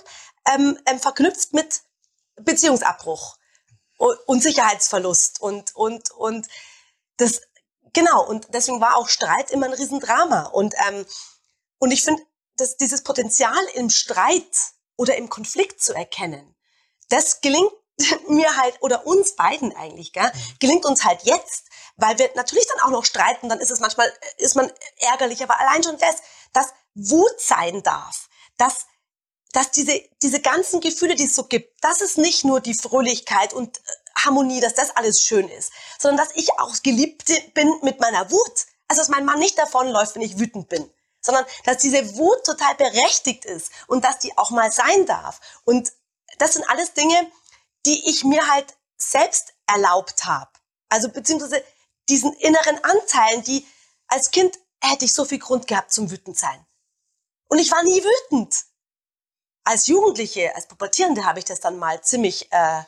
ähm, 0.54 0.80
ähm, 0.86 1.00
verknüpft 1.00 1.54
mit 1.54 1.82
Beziehungsabbruch 2.42 3.38
und, 3.98 4.42
Sicherheitsverlust 4.42 5.42
und 5.42 5.76
und 5.76 6.12
und 6.12 6.48
das 7.18 7.42
genau 7.94 8.26
und 8.26 8.48
deswegen 8.54 8.80
war 8.80 8.96
auch 8.96 9.10
Streit 9.10 9.52
immer 9.52 9.66
ein 9.66 9.74
Riesendrama 9.74 10.44
und 10.48 10.74
ähm, 10.88 11.06
und 11.80 11.92
ich 11.92 12.04
finde, 12.04 12.22
dass 12.56 12.78
dieses 12.78 13.04
Potenzial 13.04 13.60
im 13.74 13.90
Streit 13.90 14.50
oder 14.98 15.16
im 15.18 15.30
Konflikt 15.30 15.82
zu 15.82 15.94
erkennen, 15.94 16.56
das 17.10 17.42
gelingt 17.42 17.72
mir 18.30 18.56
halt 18.58 18.78
oder 18.82 19.06
uns 19.06 19.36
beiden 19.36 19.76
eigentlich, 19.76 20.14
gell, 20.14 20.32
mhm. 20.34 20.56
gelingt 20.60 20.86
uns 20.86 21.04
halt 21.04 21.24
jetzt, 21.24 21.66
weil 21.98 22.18
wir 22.18 22.30
natürlich 22.36 22.68
dann 22.68 22.86
auch 22.86 22.92
noch 22.92 23.06
streiten, 23.06 23.50
dann 23.50 23.60
ist 23.60 23.72
es 23.72 23.82
manchmal 23.82 24.12
ist 24.38 24.56
man 24.56 24.72
ärgerlich, 24.98 25.44
aber 25.44 25.60
allein 25.60 25.84
schon 25.84 25.98
das, 25.98 26.16
dass 26.54 26.74
Wut 26.96 27.40
sein 27.40 27.84
darf, 27.84 28.30
dass 28.58 28.86
dass 29.54 29.72
diese, 29.72 30.02
diese 30.22 30.42
ganzen 30.42 30.80
Gefühle, 30.80 31.16
die 31.16 31.26
es 31.26 31.36
so 31.36 31.44
gibt, 31.44 31.84
dass 31.84 32.02
es 32.02 32.18
nicht 32.18 32.46
nur 32.46 32.62
die 32.62 32.76
Fröhlichkeit 32.76 33.54
und 33.54 33.78
äh, 33.78 33.82
Harmonie, 34.26 34.60
dass 34.60 34.76
das 34.76 34.96
alles 34.96 35.22
schön 35.22 35.48
ist, 35.50 35.72
sondern 35.98 36.26
dass 36.26 36.36
ich 36.36 36.52
auch 36.60 36.76
geliebt 36.84 37.26
bin 37.54 37.74
mit 37.82 38.00
meiner 38.00 38.30
Wut. 38.32 38.66
Also, 38.88 39.02
dass 39.02 39.10
mein 39.10 39.26
Mann 39.26 39.40
nicht 39.40 39.58
davonläuft, 39.58 40.16
wenn 40.16 40.22
ich 40.22 40.40
wütend 40.40 40.68
bin, 40.70 40.90
sondern 41.22 41.46
dass 41.66 41.78
diese 41.78 42.18
Wut 42.18 42.44
total 42.44 42.76
berechtigt 42.76 43.46
ist 43.46 43.72
und 43.88 44.04
dass 44.04 44.20
die 44.20 44.38
auch 44.38 44.52
mal 44.52 44.72
sein 44.72 45.06
darf. 45.06 45.40
Und 45.64 45.92
das 46.38 46.54
sind 46.54 46.70
alles 46.70 46.94
Dinge, 46.94 47.32
die 47.86 48.10
ich 48.10 48.24
mir 48.24 48.48
halt 48.48 48.76
selbst 48.98 49.54
erlaubt 49.68 50.26
habe. 50.26 50.52
Also, 50.90 51.10
beziehungsweise 51.10 51.64
diesen 52.10 52.34
inneren 52.34 52.84
Anteilen, 52.84 53.44
die 53.44 53.66
als 54.08 54.32
Kind 54.32 54.58
hätte 54.82 55.06
ich 55.06 55.14
so 55.14 55.26
viel 55.26 55.40
Grund 55.40 55.68
gehabt 55.68 55.94
zum 55.94 56.10
wütend 56.10 56.38
sein. 56.38 56.66
Und 57.48 57.60
ich 57.60 57.72
war 57.72 57.84
nie 57.84 58.04
wütend. 58.04 58.56
Als 59.70 59.86
Jugendliche, 59.86 60.56
als 60.56 60.66
Pubertierende 60.66 61.26
habe 61.26 61.38
ich 61.38 61.46
das 61.46 61.60
dann 61.60 61.78
mal 61.78 62.02
ziemlich 62.02 62.52
äh, 62.52 62.82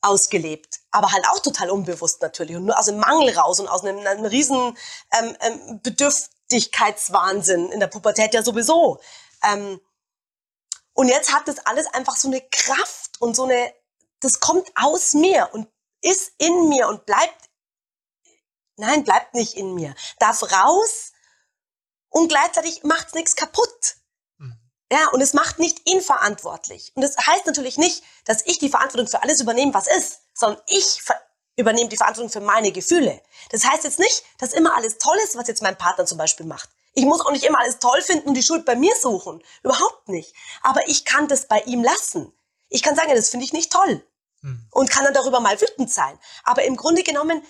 ausgelebt, 0.00 0.78
aber 0.92 1.10
halt 1.10 1.26
auch 1.26 1.40
total 1.40 1.70
unbewusst 1.70 2.22
natürlich 2.22 2.54
und 2.54 2.66
nur 2.66 2.78
aus 2.78 2.86
dem 2.86 2.98
Mangel 2.98 3.36
raus 3.36 3.58
und 3.58 3.66
aus 3.66 3.84
einem, 3.84 3.98
einem 4.06 4.24
riesen 4.24 4.78
ähm, 5.18 5.36
ähm, 5.40 5.80
Bedürftigkeitswahnsinn 5.82 7.72
in 7.72 7.80
der 7.80 7.88
Pubertät 7.88 8.32
ja 8.32 8.44
sowieso. 8.44 9.00
Ähm, 9.42 9.80
und 10.92 11.08
jetzt 11.08 11.34
hat 11.34 11.48
das 11.48 11.66
alles 11.66 11.88
einfach 11.88 12.14
so 12.14 12.28
eine 12.28 12.40
Kraft 12.40 13.20
und 13.20 13.34
so 13.34 13.44
eine, 13.44 13.74
das 14.20 14.38
kommt 14.38 14.70
aus 14.76 15.14
mir 15.14 15.48
und 15.52 15.66
ist 16.00 16.32
in 16.38 16.68
mir 16.68 16.86
und 16.86 17.06
bleibt, 17.06 17.50
nein, 18.76 19.02
bleibt 19.02 19.34
nicht 19.34 19.54
in 19.54 19.74
mir, 19.74 19.96
darf 20.20 20.44
raus 20.44 21.10
und 22.08 22.28
gleichzeitig 22.28 22.84
macht's 22.84 23.14
nichts 23.14 23.34
kaputt. 23.34 23.96
Ja, 24.92 25.08
und 25.12 25.20
es 25.20 25.34
macht 25.34 25.58
nicht 25.58 25.88
ihn 25.88 26.00
verantwortlich. 26.00 26.92
Und 26.94 27.02
das 27.02 27.16
heißt 27.16 27.46
natürlich 27.46 27.78
nicht, 27.78 28.02
dass 28.24 28.44
ich 28.44 28.58
die 28.58 28.68
Verantwortung 28.68 29.08
für 29.08 29.22
alles 29.22 29.40
übernehme, 29.40 29.72
was 29.72 29.86
ist, 29.86 30.20
sondern 30.34 30.60
ich 30.66 31.00
übernehme 31.56 31.88
die 31.88 31.96
Verantwortung 31.96 32.30
für 32.30 32.40
meine 32.40 32.72
Gefühle. 32.72 33.22
Das 33.50 33.64
heißt 33.64 33.84
jetzt 33.84 34.00
nicht, 34.00 34.24
dass 34.38 34.52
immer 34.52 34.74
alles 34.74 34.98
toll 34.98 35.16
ist, 35.24 35.36
was 35.36 35.46
jetzt 35.46 35.62
mein 35.62 35.78
Partner 35.78 36.06
zum 36.06 36.18
Beispiel 36.18 36.46
macht. 36.46 36.70
Ich 36.94 37.04
muss 37.04 37.20
auch 37.20 37.30
nicht 37.30 37.44
immer 37.44 37.60
alles 37.60 37.78
toll 37.78 38.02
finden 38.02 38.28
und 38.28 38.34
die 38.34 38.42
Schuld 38.42 38.64
bei 38.64 38.74
mir 38.74 38.94
suchen. 38.96 39.42
Überhaupt 39.62 40.08
nicht. 40.08 40.34
Aber 40.62 40.88
ich 40.88 41.04
kann 41.04 41.28
das 41.28 41.46
bei 41.46 41.60
ihm 41.60 41.84
lassen. 41.84 42.32
Ich 42.68 42.82
kann 42.82 42.96
sagen, 42.96 43.10
ja, 43.10 43.14
das 43.14 43.28
finde 43.28 43.46
ich 43.46 43.52
nicht 43.52 43.70
toll. 43.70 44.04
Hm. 44.40 44.66
Und 44.72 44.90
kann 44.90 45.04
dann 45.04 45.14
darüber 45.14 45.40
mal 45.40 45.60
wütend 45.60 45.92
sein. 45.92 46.18
Aber 46.42 46.64
im 46.64 46.76
Grunde 46.76 47.04
genommen 47.04 47.44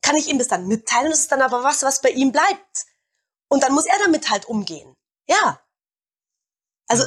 kann 0.00 0.16
ich 0.16 0.28
ihm 0.28 0.38
das 0.38 0.48
dann 0.48 0.66
mitteilen. 0.66 1.10
Das 1.10 1.20
ist 1.20 1.32
dann 1.32 1.42
aber 1.42 1.62
was, 1.62 1.82
was 1.82 2.00
bei 2.00 2.10
ihm 2.10 2.32
bleibt. 2.32 2.86
Und 3.48 3.62
dann 3.62 3.74
muss 3.74 3.84
er 3.84 3.98
damit 3.98 4.30
halt 4.30 4.46
umgehen. 4.46 4.94
Ja. 5.28 5.60
Also 6.90 7.06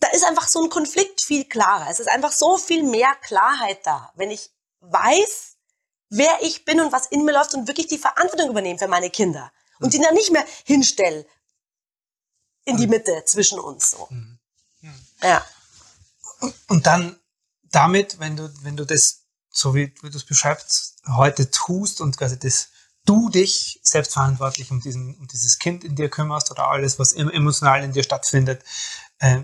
da 0.00 0.08
ist 0.08 0.24
einfach 0.24 0.48
so 0.48 0.62
ein 0.62 0.70
Konflikt 0.70 1.20
viel 1.20 1.44
klarer. 1.44 1.90
Es 1.90 2.00
ist 2.00 2.08
einfach 2.08 2.32
so 2.32 2.56
viel 2.56 2.82
mehr 2.82 3.14
Klarheit 3.22 3.86
da, 3.86 4.12
wenn 4.16 4.30
ich 4.30 4.50
weiß, 4.80 5.56
wer 6.08 6.38
ich 6.42 6.64
bin 6.64 6.80
und 6.80 6.92
was 6.92 7.06
in 7.06 7.24
mir 7.24 7.32
läuft 7.32 7.54
und 7.54 7.68
wirklich 7.68 7.86
die 7.86 7.98
Verantwortung 7.98 8.50
übernehme 8.50 8.78
für 8.78 8.88
meine 8.88 9.10
Kinder 9.10 9.52
und 9.80 9.92
die 9.92 10.00
dann 10.00 10.14
nicht 10.14 10.32
mehr 10.32 10.44
hinstelle 10.64 11.26
in 12.64 12.76
die 12.76 12.86
Mitte 12.86 13.24
zwischen 13.26 13.58
uns. 13.58 13.90
So. 13.90 14.08
Mhm. 14.10 14.38
Ja. 15.22 15.44
Und 16.68 16.86
dann 16.86 17.18
damit, 17.62 18.18
wenn 18.18 18.36
du, 18.36 18.52
wenn 18.62 18.76
du 18.76 18.84
das, 18.84 19.24
so 19.50 19.74
wie, 19.74 19.94
wie 20.02 20.10
du 20.10 20.16
es 20.16 20.24
beschreibst, 20.24 20.96
heute 21.08 21.50
tust 21.50 22.00
und 22.00 22.16
quasi 22.16 22.38
das 22.38 22.68
du 23.06 23.28
dich 23.30 23.80
selbstverantwortlich 23.82 24.70
um, 24.70 24.80
diesen, 24.80 25.16
um 25.16 25.26
dieses 25.26 25.58
Kind 25.58 25.84
in 25.84 25.96
dir 25.96 26.10
kümmerst 26.10 26.50
oder 26.50 26.68
alles, 26.68 26.98
was 26.98 27.12
emotional 27.12 27.82
in 27.82 27.92
dir 27.92 28.02
stattfindet, 28.02 28.62
äh, 29.18 29.42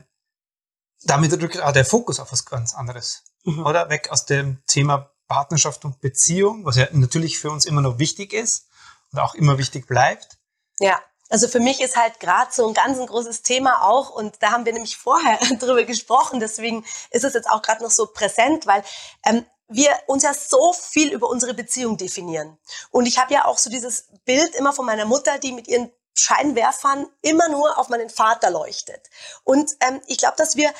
damit 1.05 1.33
rückt 1.41 1.61
auch 1.61 1.73
der 1.73 1.85
Fokus 1.85 2.21
auf 2.21 2.33
was 2.33 2.45
ganz 2.45 2.75
anderes. 2.75 3.23
Mhm. 3.45 3.65
Oder 3.67 3.89
weg 3.91 4.11
aus 4.11 4.27
dem 4.27 4.63
Thema 4.67 5.11
Partnerschaft 5.27 5.85
und 5.85 6.01
Beziehung, 6.01 6.65
was 6.65 6.77
ja 6.77 6.87
natürlich 6.93 7.39
für 7.39 7.51
uns 7.51 7.65
immer 7.65 7.81
noch 7.81 7.99
wichtig 7.99 8.33
ist 8.33 8.67
und 9.13 9.19
auch 9.19 9.35
immer 9.35 9.59
wichtig 9.59 9.87
bleibt. 9.87 10.39
Ja. 10.79 11.01
Also 11.31 11.49
für 11.49 11.61
mich 11.61 11.81
ist 11.81 11.97
halt 11.97 12.21
gerade 12.21 12.53
so 12.53 12.69
ein 12.69 12.75
ganz 12.75 12.99
ein 12.99 13.07
großes 13.07 13.41
Thema 13.41 13.85
auch 13.85 14.11
und 14.11 14.43
da 14.43 14.51
haben 14.51 14.67
wir 14.67 14.75
nämlich 14.75 14.99
vorher 14.99 15.39
drüber 15.59 15.85
gesprochen, 15.85 16.41
deswegen 16.41 16.85
ist 17.11 17.25
es 17.25 17.33
jetzt 17.33 17.49
auch 17.49 17.63
gerade 17.63 17.83
noch 17.83 17.91
so 17.91 18.07
präsent, 18.07 18.67
weil 18.67 18.85
ähm, 19.25 19.47
wir 19.75 19.97
uns 20.07 20.23
ja 20.23 20.35
so 20.35 20.73
viel 20.73 21.13
über 21.13 21.29
unsere 21.29 21.55
Beziehung 21.55 21.97
definieren. 21.97 22.59
Und 22.91 23.07
ich 23.07 23.19
habe 23.19 23.33
ja 23.33 23.45
auch 23.47 23.59
so 23.59 23.71
dieses 23.71 24.09
Bild 24.25 24.55
immer 24.55 24.73
von 24.73 24.87
meiner 24.87 25.05
Mutter, 25.05 25.39
die 25.39 25.53
mit 25.53 25.69
ihren 25.69 25.91
Scheinwerfern 26.15 27.07
immer 27.23 27.49
nur 27.49 27.79
auf 27.79 27.89
meinen 27.89 28.11
Vater 28.11 28.51
leuchtet. 28.51 29.09
Und 29.45 29.73
ähm, 29.81 30.01
ich 30.07 30.19
glaube, 30.19 30.37
dass 30.37 30.57
wir 30.57 30.73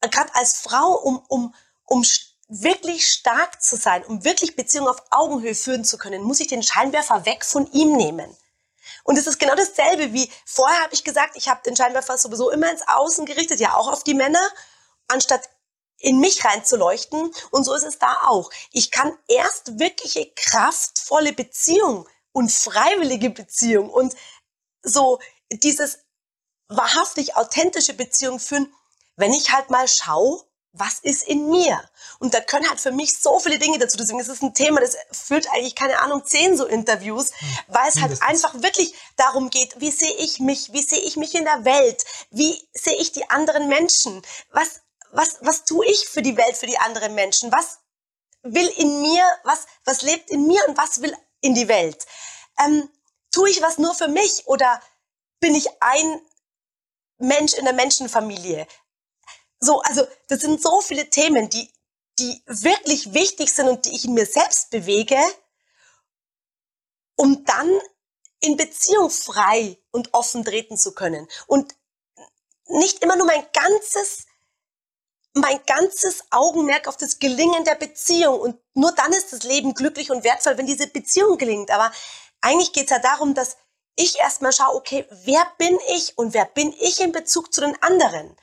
gerade 0.00 0.34
als 0.34 0.58
Frau, 0.58 0.92
um, 0.92 1.24
um, 1.28 1.54
um 1.84 2.04
wirklich 2.48 3.08
stark 3.08 3.60
zu 3.60 3.76
sein, 3.76 4.04
um 4.04 4.24
wirklich 4.24 4.54
Beziehungen 4.54 4.88
auf 4.88 5.02
Augenhöhe 5.10 5.54
führen 5.54 5.84
zu 5.84 5.98
können, 5.98 6.22
muss 6.22 6.40
ich 6.40 6.46
den 6.46 6.62
Scheinwerfer 6.62 7.26
weg 7.26 7.44
von 7.44 7.70
ihm 7.72 7.96
nehmen. 7.96 8.36
Und 9.02 9.18
es 9.18 9.26
ist 9.26 9.38
genau 9.38 9.54
dasselbe 9.54 10.12
wie 10.12 10.30
vorher 10.44 10.80
habe 10.82 10.94
ich 10.94 11.04
gesagt, 11.04 11.36
ich 11.36 11.48
habe 11.48 11.62
den 11.64 11.76
Scheinwerfer 11.76 12.18
sowieso 12.18 12.50
immer 12.50 12.70
ins 12.70 12.86
Außen 12.86 13.26
gerichtet, 13.26 13.60
ja 13.60 13.74
auch 13.74 13.92
auf 13.92 14.04
die 14.04 14.14
Männer, 14.14 14.40
anstatt 15.08 15.48
in 15.98 16.20
mich 16.20 16.44
reinzuleuchten. 16.44 17.32
Und 17.50 17.64
so 17.64 17.74
ist 17.74 17.84
es 17.84 17.98
da 17.98 18.26
auch. 18.26 18.50
Ich 18.72 18.90
kann 18.90 19.16
erst 19.28 19.78
wirkliche 19.78 20.30
kraftvolle 20.34 21.32
Beziehung 21.32 22.06
und 22.32 22.52
freiwillige 22.52 23.30
Beziehung 23.30 23.90
und 23.90 24.14
so 24.82 25.18
dieses 25.50 25.98
wahrhaftig 26.68 27.36
authentische 27.36 27.94
Beziehung 27.94 28.40
führen, 28.40 28.72
wenn 29.16 29.32
ich 29.32 29.52
halt 29.52 29.70
mal 29.70 29.88
schaue, 29.88 30.42
was 30.78 30.98
ist 30.98 31.26
in 31.26 31.48
mir? 31.48 31.80
Und 32.18 32.34
da 32.34 32.40
können 32.40 32.68
halt 32.68 32.80
für 32.80 32.92
mich 32.92 33.18
so 33.18 33.38
viele 33.38 33.58
Dinge 33.58 33.78
dazu. 33.78 33.96
Deswegen 33.96 34.20
ist 34.20 34.28
es 34.28 34.42
ein 34.42 34.52
Thema, 34.52 34.80
das 34.80 34.96
führt 35.10 35.48
eigentlich, 35.52 35.74
keine 35.74 35.98
Ahnung, 36.00 36.24
zehn 36.24 36.56
so 36.56 36.66
Interviews, 36.66 37.30
hm. 37.30 37.48
weil 37.68 37.88
es 37.88 38.00
halt 38.00 38.22
einfach 38.22 38.54
wirklich 38.62 38.94
darum 39.16 39.50
geht, 39.50 39.80
wie 39.80 39.90
sehe 39.90 40.14
ich 40.18 40.38
mich? 40.38 40.72
Wie 40.72 40.82
sehe 40.82 41.00
ich 41.00 41.16
mich 41.16 41.34
in 41.34 41.44
der 41.44 41.64
Welt? 41.64 42.04
Wie 42.30 42.68
sehe 42.74 42.96
ich 42.96 43.12
die 43.12 43.28
anderen 43.30 43.68
Menschen? 43.68 44.22
Was 44.50 44.80
was, 45.12 45.38
was 45.40 45.64
tue 45.64 45.86
ich 45.86 46.08
für 46.08 46.22
die 46.22 46.36
Welt, 46.36 46.56
für 46.56 46.66
die 46.66 46.78
anderen 46.78 47.14
Menschen? 47.14 47.52
Was 47.52 47.78
will 48.42 48.68
in 48.76 49.02
mir, 49.02 49.24
was, 49.44 49.66
was 49.84 50.02
lebt 50.02 50.30
in 50.30 50.46
mir 50.46 50.66
und 50.68 50.76
was 50.76 51.00
will 51.00 51.16
in 51.40 51.54
die 51.54 51.68
Welt? 51.68 52.06
Ähm, 52.58 52.88
tue 53.30 53.50
ich 53.50 53.62
was 53.62 53.78
nur 53.78 53.94
für 53.94 54.08
mich 54.08 54.46
oder 54.46 54.80
bin 55.40 55.54
ich 55.54 55.68
ein 55.80 56.20
Mensch 57.18 57.54
in 57.54 57.64
der 57.64 57.74
Menschenfamilie? 57.74 58.66
So, 59.60 59.80
also 59.82 60.06
das 60.28 60.40
sind 60.40 60.62
so 60.62 60.80
viele 60.80 61.08
Themen, 61.10 61.48
die, 61.50 61.72
die 62.18 62.42
wirklich 62.46 63.12
wichtig 63.12 63.52
sind 63.52 63.68
und 63.68 63.86
die 63.86 63.94
ich 63.94 64.04
in 64.04 64.14
mir 64.14 64.26
selbst 64.26 64.70
bewege, 64.70 65.18
um 67.16 67.44
dann 67.44 67.70
in 68.40 68.56
Beziehung 68.56 69.10
frei 69.10 69.78
und 69.90 70.12
offen 70.14 70.44
treten 70.44 70.76
zu 70.76 70.94
können. 70.94 71.26
Und 71.46 71.74
nicht 72.66 73.02
immer 73.02 73.16
nur 73.16 73.26
mein 73.26 73.46
ganzes 73.52 74.26
mein 75.36 75.60
ganzes 75.66 76.24
Augenmerk 76.30 76.88
auf 76.88 76.96
das 76.96 77.18
Gelingen 77.18 77.64
der 77.64 77.74
Beziehung. 77.74 78.40
Und 78.40 78.58
nur 78.74 78.92
dann 78.92 79.12
ist 79.12 79.32
das 79.32 79.42
Leben 79.42 79.74
glücklich 79.74 80.10
und 80.10 80.24
wertvoll, 80.24 80.56
wenn 80.56 80.66
diese 80.66 80.86
Beziehung 80.86 81.36
gelingt. 81.36 81.70
Aber 81.70 81.92
eigentlich 82.40 82.72
geht 82.72 82.84
es 82.84 82.90
ja 82.90 82.98
darum, 82.98 83.34
dass 83.34 83.58
ich 83.96 84.18
erstmal 84.18 84.52
schaue, 84.52 84.74
okay, 84.74 85.06
wer 85.24 85.46
bin 85.58 85.78
ich 85.94 86.16
und 86.16 86.32
wer 86.32 86.46
bin 86.46 86.72
ich 86.80 87.00
in 87.00 87.12
Bezug 87.12 87.52
zu 87.52 87.60
den 87.60 87.80
anderen? 87.82 88.34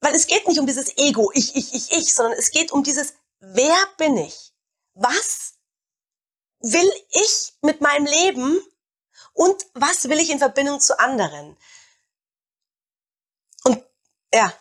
Weil 0.00 0.14
es 0.14 0.28
geht 0.28 0.46
nicht 0.46 0.60
um 0.60 0.66
dieses 0.66 0.96
Ego, 0.96 1.32
ich, 1.34 1.56
ich, 1.56 1.74
ich, 1.74 1.92
ich, 1.92 2.14
sondern 2.14 2.38
es 2.38 2.52
geht 2.52 2.70
um 2.70 2.84
dieses, 2.84 3.14
wer 3.40 3.76
bin 3.98 4.16
ich? 4.16 4.52
Was 4.94 5.54
will 6.60 6.90
ich 7.10 7.52
mit 7.62 7.80
meinem 7.80 8.06
Leben 8.06 8.60
und 9.32 9.66
was 9.74 10.08
will 10.08 10.20
ich 10.20 10.30
in 10.30 10.38
Verbindung 10.38 10.80
zu 10.80 10.98
anderen? 11.00 11.56
Und 13.64 13.84
ja, 14.32 14.52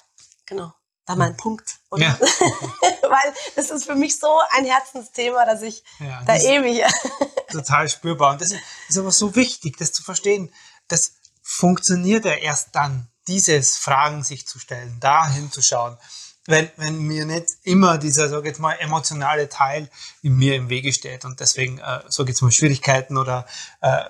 genau 0.45 0.73
war 1.09 1.15
mein 1.15 1.35
Punkt. 1.35 1.79
Ja. 1.95 2.17
Weil 2.21 3.33
das 3.55 3.71
ist 3.71 3.85
für 3.85 3.95
mich 3.95 4.19
so 4.19 4.39
ein 4.51 4.65
Herzensthema, 4.65 5.43
dass 5.45 5.63
ich 5.63 5.83
ja, 5.99 6.23
da 6.23 6.35
ewig. 6.35 6.85
total 7.51 7.89
spürbar. 7.89 8.33
Und 8.33 8.41
das 8.41 8.51
ist 8.87 8.97
aber 8.97 9.11
so 9.11 9.35
wichtig, 9.35 9.77
das 9.77 9.91
zu 9.91 10.03
verstehen. 10.03 10.53
Das 10.87 11.15
funktioniert 11.41 12.25
ja 12.25 12.33
erst 12.33 12.75
dann, 12.75 13.07
dieses 13.27 13.77
Fragen 13.77 14.23
sich 14.23 14.47
zu 14.47 14.59
stellen, 14.59 14.97
da 14.99 15.27
hinzuschauen 15.27 15.97
wenn, 16.49 16.69
wenn 16.77 16.99
mir 16.99 17.25
nicht 17.25 17.45
immer 17.63 17.99
dieser, 17.99 18.27
sag 18.27 18.45
jetzt 18.45 18.59
mal, 18.59 18.73
emotionale 18.73 19.49
Teil 19.49 19.87
in 20.23 20.35
mir 20.35 20.55
im 20.55 20.69
Wege 20.69 20.91
steht 20.91 21.23
und 21.23 21.39
deswegen, 21.39 21.77
äh, 21.77 22.01
sag 22.09 22.27
jetzt 22.27 22.41
mal, 22.41 22.51
Schwierigkeiten 22.51 23.17
oder 23.17 23.45
äh, 23.81 24.01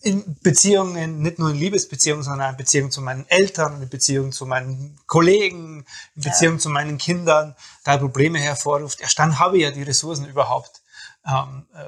in 0.00 0.36
Beziehungen, 0.42 1.22
nicht 1.22 1.38
nur 1.38 1.50
in 1.50 1.56
Liebesbeziehungen, 1.56 2.24
sondern 2.24 2.50
in 2.50 2.56
Beziehung 2.56 2.90
zu 2.90 3.00
meinen 3.00 3.24
Eltern, 3.28 3.80
in 3.80 3.88
Beziehung 3.88 4.32
zu 4.32 4.46
meinen 4.46 4.98
Kollegen, 5.06 5.86
in 6.16 6.22
Beziehung 6.22 6.54
ja. 6.54 6.60
zu 6.60 6.70
meinen 6.70 6.98
Kindern, 6.98 7.54
da 7.84 7.96
Probleme 7.98 8.40
hervorruft, 8.40 9.00
erst 9.00 9.18
dann 9.20 9.38
habe 9.38 9.56
ich 9.56 9.62
ja 9.62 9.70
die 9.70 9.84
Ressourcen 9.84 10.26
überhaupt, 10.26 10.82
ähm, 11.24 11.66
äh, 11.74 11.84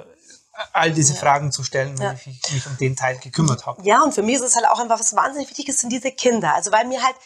all 0.73 0.93
diese 0.93 1.15
ja. 1.15 1.19
Fragen 1.19 1.51
zu 1.51 1.65
stellen, 1.65 1.99
wenn 1.99 2.07
ja. 2.07 2.13
ich 2.13 2.53
mich 2.53 2.67
um 2.67 2.77
den 2.77 2.95
Teil 2.95 3.19
gekümmert 3.19 3.67
habe. 3.67 3.83
Ja, 3.85 4.03
und 4.03 4.15
für 4.15 4.23
mich 4.23 4.37
ist 4.37 4.43
es 4.43 4.55
halt 4.55 4.67
auch 4.69 4.79
einfach 4.79 5.01
was 5.01 5.17
wahnsinnig 5.17 5.49
Wichtiges, 5.49 5.81
sind 5.81 5.91
diese 5.91 6.13
Kinder. 6.13 6.55
Also 6.55 6.71
weil 6.71 6.87
mir 6.87 7.03
halt 7.03 7.17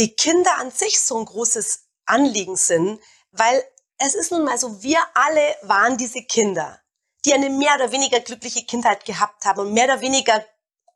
die 0.00 0.16
Kinder 0.16 0.56
an 0.58 0.70
sich 0.70 1.00
so 1.00 1.18
ein 1.18 1.26
großes 1.26 1.84
Anliegen 2.06 2.56
sind, 2.56 3.00
weil 3.32 3.62
es 3.98 4.14
ist 4.14 4.32
nun 4.32 4.44
mal 4.44 4.58
so, 4.58 4.82
wir 4.82 4.98
alle 5.14 5.56
waren 5.62 5.98
diese 5.98 6.22
Kinder, 6.22 6.80
die 7.26 7.34
eine 7.34 7.50
mehr 7.50 7.74
oder 7.74 7.92
weniger 7.92 8.18
glückliche 8.20 8.64
Kindheit 8.64 9.04
gehabt 9.04 9.44
haben 9.44 9.60
und 9.60 9.74
mehr 9.74 9.84
oder 9.84 10.00
weniger 10.00 10.44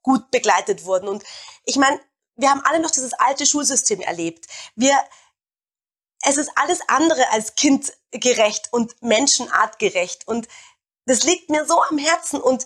gut 0.03 0.31
begleitet 0.31 0.87
wurden. 0.87 1.09
Und 1.09 1.23
ich 1.65 1.77
meine, 1.77 2.01
wir 2.37 2.51
haben 2.51 2.63
alle 2.65 2.81
noch 2.81 2.91
dieses 2.91 3.13
alte 3.13 3.45
Schulsystem 3.45 4.01
erlebt. 4.01 4.47
Wir, 4.75 4.97
es 6.23 6.39
ist 6.39 6.51
alles 6.57 6.81
andere 6.89 7.29
als 7.31 7.55
kindgerecht 7.57 8.73
und 8.73 9.01
menschenartgerecht. 9.03 10.27
Und 10.27 10.49
das 11.05 11.25
liegt 11.25 11.51
mir 11.51 11.67
so 11.67 11.81
am 11.83 11.99
Herzen. 11.99 12.41
Und 12.41 12.65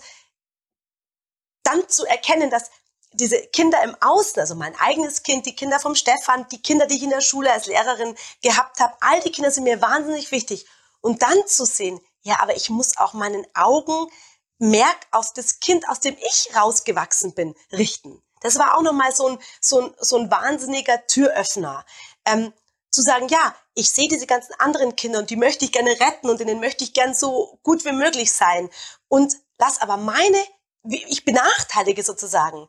dann 1.63 1.87
zu 1.89 2.05
erkennen, 2.05 2.49
dass 2.49 2.71
diese 3.13 3.39
Kinder 3.47 3.81
im 3.83 3.95
Außen, 4.01 4.39
also 4.39 4.55
mein 4.55 4.75
eigenes 4.79 5.23
Kind, 5.23 5.45
die 5.45 5.55
Kinder 5.55 5.79
vom 5.79 5.95
Stefan, 5.95 6.47
die 6.49 6.61
Kinder, 6.61 6.85
die 6.85 6.95
ich 6.95 7.03
in 7.03 7.09
der 7.09 7.21
Schule 7.21 7.51
als 7.51 7.65
Lehrerin 7.65 8.15
gehabt 8.41 8.79
habe, 8.79 8.95
all 9.01 9.19
die 9.21 9.31
Kinder 9.31 9.51
sind 9.51 9.63
mir 9.63 9.81
wahnsinnig 9.81 10.31
wichtig. 10.31 10.67
Und 11.01 11.21
dann 11.21 11.47
zu 11.47 11.65
sehen, 11.65 11.99
ja, 12.21 12.39
aber 12.39 12.55
ich 12.55 12.69
muss 12.69 12.97
auch 12.97 13.13
meinen 13.13 13.45
Augen 13.55 14.11
merk 14.59 15.07
auf 15.11 15.33
das 15.33 15.59
Kind, 15.59 15.87
aus 15.89 16.01
dem 16.01 16.15
ich 16.17 16.49
rausgewachsen 16.55 17.33
bin, 17.33 17.55
richten. 17.71 18.21
Das 18.41 18.59
war 18.59 18.77
auch 18.77 18.81
nochmal 18.81 19.13
so 19.13 19.27
ein, 19.27 19.39
so, 19.61 19.81
ein, 19.81 19.95
so 19.99 20.17
ein 20.17 20.29
wahnsinniger 20.29 21.05
Türöffner. 21.07 21.85
Ähm, 22.25 22.53
zu 22.91 23.01
sagen, 23.01 23.27
ja, 23.27 23.55
ich 23.75 23.91
sehe 23.91 24.07
diese 24.07 24.25
ganzen 24.27 24.53
anderen 24.59 24.95
Kinder 24.95 25.19
und 25.19 25.29
die 25.29 25.35
möchte 25.35 25.63
ich 25.63 25.71
gerne 25.71 25.91
retten 25.99 26.29
und 26.29 26.39
denen 26.39 26.59
möchte 26.59 26.83
ich 26.83 26.93
gern 26.93 27.13
so 27.13 27.59
gut 27.63 27.85
wie 27.85 27.91
möglich 27.91 28.31
sein. 28.31 28.69
Und 29.07 29.35
lass 29.57 29.79
aber 29.81 29.97
meine, 29.97 30.37
ich 30.83 31.23
benachteilige 31.23 32.03
sozusagen 32.03 32.67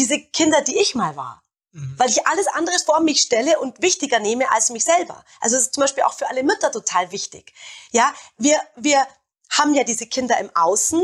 diese 0.00 0.18
Kinder, 0.18 0.62
die 0.62 0.78
ich 0.78 0.94
mal 0.94 1.14
war. 1.16 1.42
Mhm. 1.72 1.94
Weil 1.98 2.08
ich 2.08 2.26
alles 2.26 2.46
andere 2.48 2.78
vor 2.84 3.00
mich 3.00 3.20
stelle 3.20 3.60
und 3.60 3.82
wichtiger 3.82 4.18
nehme 4.18 4.50
als 4.50 4.70
mich 4.70 4.84
selber. 4.84 5.24
Also 5.40 5.56
es 5.56 5.62
ist 5.62 5.74
zum 5.74 5.82
Beispiel 5.82 6.04
auch 6.04 6.14
für 6.14 6.28
alle 6.28 6.42
Mütter 6.42 6.72
total 6.72 7.12
wichtig. 7.12 7.52
Ja, 7.92 8.12
wir, 8.38 8.58
wir 8.76 9.06
haben 9.50 9.74
ja 9.74 9.84
diese 9.84 10.06
Kinder 10.06 10.38
im 10.38 10.50
Außen, 10.56 11.00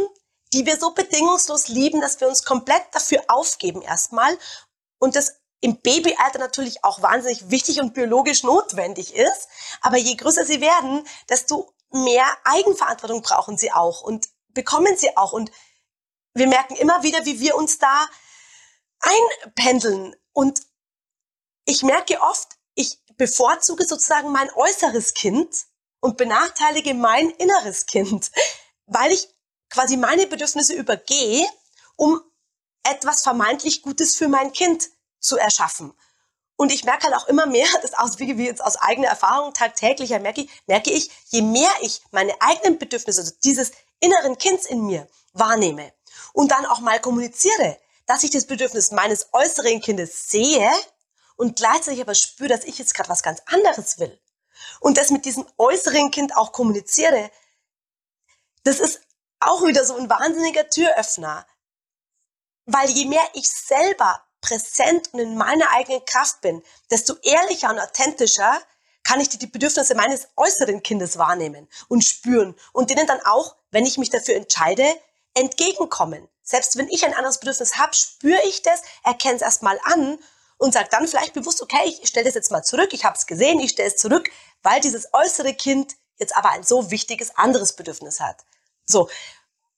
die 0.52 0.64
wir 0.64 0.78
so 0.78 0.92
bedingungslos 0.92 1.68
lieben, 1.68 2.00
dass 2.00 2.20
wir 2.20 2.28
uns 2.28 2.44
komplett 2.44 2.82
dafür 2.92 3.22
aufgeben 3.28 3.82
erstmal 3.82 4.36
und 4.98 5.14
das 5.14 5.36
im 5.60 5.80
Babyalter 5.80 6.38
natürlich 6.38 6.84
auch 6.84 7.02
wahnsinnig 7.02 7.50
wichtig 7.50 7.80
und 7.80 7.94
biologisch 7.94 8.42
notwendig 8.42 9.14
ist. 9.14 9.48
Aber 9.80 9.96
je 9.96 10.14
größer 10.14 10.44
sie 10.44 10.60
werden, 10.60 11.06
desto 11.28 11.72
mehr 11.90 12.26
Eigenverantwortung 12.44 13.22
brauchen 13.22 13.58
sie 13.58 13.72
auch 13.72 14.02
und 14.02 14.28
bekommen 14.48 14.96
sie 14.96 15.16
auch. 15.16 15.32
Und 15.32 15.50
wir 16.34 16.46
merken 16.46 16.76
immer 16.76 17.02
wieder, 17.02 17.24
wie 17.24 17.40
wir 17.40 17.56
uns 17.56 17.78
da 17.78 18.06
einpendeln. 19.00 20.14
Und 20.32 20.60
ich 21.64 21.82
merke 21.82 22.20
oft, 22.20 22.56
ich 22.74 23.00
bevorzuge 23.16 23.86
sozusagen 23.86 24.32
mein 24.32 24.50
äußeres 24.52 25.14
Kind 25.14 25.54
und 26.00 26.16
benachteilige 26.16 26.94
mein 26.94 27.30
inneres 27.30 27.86
Kind, 27.86 28.30
weil 28.86 29.12
ich 29.12 29.28
quasi 29.70 29.96
meine 29.96 30.26
Bedürfnisse 30.26 30.74
übergehe, 30.74 31.46
um 31.96 32.20
etwas 32.82 33.22
vermeintlich 33.22 33.82
Gutes 33.82 34.16
für 34.16 34.28
mein 34.28 34.52
Kind 34.52 34.88
zu 35.18 35.36
erschaffen. 35.36 35.92
Und 36.56 36.72
ich 36.72 36.84
merke 36.84 37.06
halt 37.06 37.16
auch 37.16 37.28
immer 37.28 37.46
mehr, 37.46 37.66
das 37.82 37.94
aus, 37.94 38.18
wie 38.18 38.32
jetzt 38.44 38.64
aus 38.64 38.76
eigener 38.76 39.08
Erfahrung 39.08 39.52
tagtäglich 39.52 40.10
merke 40.10 40.42
ich, 40.42 40.50
merke 40.66 40.90
ich, 40.90 41.10
je 41.26 41.42
mehr 41.42 41.70
ich 41.82 42.02
meine 42.10 42.34
eigenen 42.40 42.78
Bedürfnisse, 42.78 43.20
also 43.20 43.32
dieses 43.44 43.72
inneren 44.00 44.38
Kinds 44.38 44.66
in 44.66 44.86
mir 44.86 45.08
wahrnehme 45.32 45.92
und 46.32 46.50
dann 46.50 46.66
auch 46.66 46.80
mal 46.80 47.00
kommuniziere, 47.00 47.78
dass 48.06 48.25
ich 48.25 48.30
das 48.30 48.46
Bedürfnis 48.46 48.90
meines 48.92 49.28
äußeren 49.32 49.80
Kindes 49.80 50.30
sehe 50.30 50.70
und 51.36 51.56
gleichzeitig 51.56 52.00
aber 52.00 52.14
spüre, 52.14 52.48
dass 52.48 52.64
ich 52.64 52.78
jetzt 52.78 52.94
gerade 52.94 53.08
was 53.08 53.22
ganz 53.22 53.42
anderes 53.46 53.98
will 53.98 54.18
und 54.80 54.96
das 54.96 55.10
mit 55.10 55.25
diesem 55.25 55.46
äußeren 55.58 56.10
Kind 56.10 56.36
auch 56.36 56.52
kommuniziere, 56.52 57.30
das 58.64 58.80
ist 58.80 59.00
auch 59.40 59.64
wieder 59.64 59.84
so 59.84 59.96
ein 59.96 60.10
wahnsinniger 60.10 60.68
Türöffner. 60.68 61.46
Weil 62.64 62.90
je 62.90 63.06
mehr 63.06 63.22
ich 63.34 63.50
selber 63.50 64.25
präsent 64.40 65.12
und 65.12 65.20
in 65.20 65.36
meiner 65.36 65.70
eigenen 65.70 66.04
Kraft 66.04 66.40
bin, 66.40 66.62
desto 66.90 67.14
ehrlicher 67.22 67.70
und 67.70 67.78
authentischer 67.78 68.60
kann 69.04 69.20
ich 69.20 69.28
die, 69.28 69.38
die 69.38 69.46
Bedürfnisse 69.46 69.94
meines 69.94 70.28
äußeren 70.36 70.82
Kindes 70.82 71.16
wahrnehmen 71.16 71.68
und 71.88 72.04
spüren 72.04 72.56
und 72.72 72.90
denen 72.90 73.06
dann 73.06 73.20
auch, 73.25 73.56
wenn 73.70 73.86
ich 73.86 73.98
mich 73.98 74.10
dafür 74.10 74.34
entscheide, 74.34 74.84
entgegenkommen. 75.34 76.28
Selbst 76.48 76.78
wenn 76.78 76.88
ich 76.88 77.04
ein 77.04 77.12
anderes 77.12 77.38
Bedürfnis 77.38 77.76
habe, 77.76 77.92
spüre 77.94 78.40
ich 78.46 78.62
das, 78.62 78.80
erkenne 79.02 79.34
es 79.34 79.42
erstmal 79.42 79.80
an 79.82 80.16
und 80.58 80.72
sage 80.72 80.88
dann 80.90 81.08
vielleicht 81.08 81.34
bewusst, 81.34 81.60
okay, 81.60 81.82
ich 81.84 82.08
stelle 82.08 82.24
das 82.24 82.34
jetzt 82.34 82.52
mal 82.52 82.62
zurück, 82.62 82.90
ich 82.92 83.04
habe 83.04 83.16
es 83.16 83.26
gesehen, 83.26 83.58
ich 83.58 83.72
stelle 83.72 83.88
es 83.88 83.96
zurück, 83.96 84.30
weil 84.62 84.80
dieses 84.80 85.12
äußere 85.12 85.54
Kind 85.54 85.96
jetzt 86.18 86.36
aber 86.36 86.50
ein 86.50 86.62
so 86.62 86.92
wichtiges 86.92 87.36
anderes 87.36 87.74
Bedürfnis 87.74 88.20
hat. 88.20 88.44
So. 88.86 89.10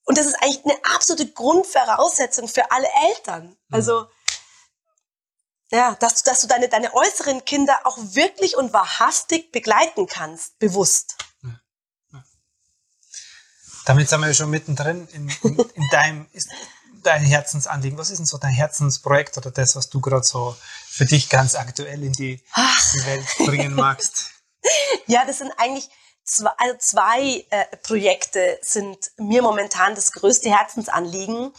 Und 0.05 0.17
das 0.17 0.27
ist 0.27 0.35
eigentlich 0.35 0.63
eine 0.63 0.77
absolute 0.95 1.27
Grundvoraussetzung 1.31 2.47
für 2.47 2.71
alle 2.71 2.87
Eltern. 3.09 3.47
Mhm. 3.47 3.55
Also, 3.71 4.05
ja, 5.71 5.95
dass, 5.95 6.21
dass 6.21 6.41
du 6.41 6.47
deine, 6.47 6.69
deine 6.69 6.93
äußeren 6.93 7.45
Kinder 7.45 7.79
auch 7.83 7.97
wirklich 7.97 8.55
und 8.55 8.73
wahrhaftig 8.73 9.51
begleiten 9.51 10.05
kannst, 10.05 10.57
bewusst. 10.59 11.17
Damit 13.85 14.09
sind 14.09 14.21
wir 14.21 14.33
schon 14.33 14.49
mittendrin 14.49 15.07
in, 15.13 15.29
in, 15.43 15.57
in 15.57 15.89
deinem 15.91 16.27
ist 16.31 16.49
dein 17.03 17.23
Herzensanliegen. 17.23 17.97
Was 17.97 18.09
ist 18.09 18.17
denn 18.17 18.25
so 18.25 18.37
dein 18.37 18.51
Herzensprojekt 18.51 19.37
oder 19.37 19.51
das, 19.51 19.75
was 19.75 19.89
du 19.89 20.01
gerade 20.01 20.23
so 20.23 20.55
für 20.87 21.05
dich 21.05 21.29
ganz 21.29 21.55
aktuell 21.55 22.03
in 22.03 22.13
die, 22.13 22.43
die 22.93 23.05
Welt 23.05 23.25
bringen 23.37 23.73
magst? 23.73 24.31
ja, 25.07 25.25
das 25.25 25.39
sind 25.39 25.51
eigentlich 25.57 25.89
zwei, 26.23 26.51
also 26.57 26.77
zwei 26.77 27.45
äh, 27.49 27.65
Projekte 27.77 28.59
sind 28.61 29.11
mir 29.17 29.41
momentan 29.41 29.95
das 29.95 30.11
größte 30.11 30.49
Herzensanliegen. 30.49 31.51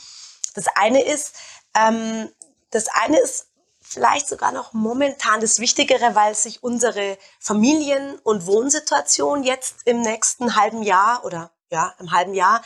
Das 0.54 0.66
eine 0.74 1.02
ist, 1.02 1.34
ähm, 1.74 2.28
das 2.70 2.88
eine 2.88 3.18
ist 3.18 3.46
vielleicht 3.80 4.28
sogar 4.28 4.52
noch 4.52 4.72
momentan 4.72 5.40
das 5.40 5.58
Wichtigere, 5.58 6.14
weil 6.14 6.34
sich 6.34 6.62
unsere 6.62 7.18
Familien- 7.40 8.18
und 8.20 8.46
Wohnsituation 8.46 9.42
jetzt 9.42 9.76
im 9.84 10.02
nächsten 10.02 10.54
halben 10.54 10.82
Jahr 10.82 11.24
oder 11.24 11.50
ja, 11.70 11.94
im 11.98 12.10
halben 12.12 12.34
Jahr 12.34 12.62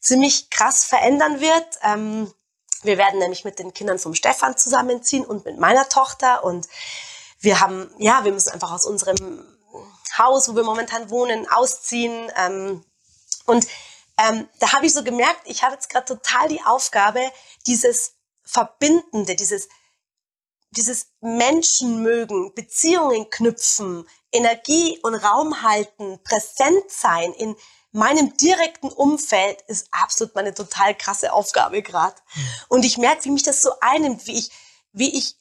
ziemlich 0.00 0.50
krass 0.50 0.84
verändern 0.84 1.40
wird. 1.40 1.66
Ähm, 1.82 2.32
wir 2.82 2.98
werden 2.98 3.18
nämlich 3.18 3.44
mit 3.44 3.58
den 3.58 3.74
Kindern 3.74 3.98
vom 3.98 4.14
Stefan 4.14 4.56
zusammenziehen 4.56 5.24
und 5.24 5.44
mit 5.44 5.58
meiner 5.58 5.88
Tochter 5.88 6.44
und 6.44 6.68
wir 7.40 7.60
haben, 7.60 7.90
ja, 7.98 8.24
wir 8.24 8.32
müssen 8.32 8.50
einfach 8.50 8.72
aus 8.72 8.84
unserem 8.84 9.44
Haus, 10.16 10.48
wo 10.48 10.56
wir 10.56 10.64
momentan 10.64 11.10
wohnen, 11.10 11.48
ausziehen. 11.48 12.30
Ähm, 12.36 12.84
und 13.46 13.66
ähm, 14.18 14.48
da 14.58 14.72
habe 14.72 14.86
ich 14.86 14.92
so 14.92 15.04
gemerkt, 15.04 15.42
ich 15.44 15.62
habe 15.62 15.74
jetzt 15.74 15.88
gerade 15.88 16.06
total 16.06 16.48
die 16.48 16.62
Aufgabe, 16.62 17.20
dieses 17.66 18.14
Verbindende, 18.42 19.36
dieses, 19.36 19.68
dieses 20.70 21.06
Menschen 21.20 22.02
mögen, 22.02 22.54
Beziehungen 22.54 23.30
knüpfen, 23.30 24.08
Energie 24.32 24.98
und 25.02 25.14
Raum 25.14 25.62
halten, 25.62 26.20
präsent 26.24 26.90
sein 26.90 27.32
in 27.34 27.56
meinem 27.92 28.36
direkten 28.36 28.90
Umfeld 28.90 29.62
ist 29.62 29.88
absolut 29.90 30.34
meine 30.34 30.54
total 30.54 30.94
krasse 30.96 31.32
Aufgabe 31.32 31.82
gerade. 31.82 32.16
Mhm. 32.34 32.48
Und 32.68 32.84
ich 32.84 32.98
merke, 32.98 33.24
wie 33.24 33.30
mich 33.30 33.42
das 33.42 33.62
so 33.62 33.70
einnimmt, 33.80 34.26
wie 34.26 34.38
ich, 34.38 34.50
wie 34.92 35.16
ich, 35.16 35.36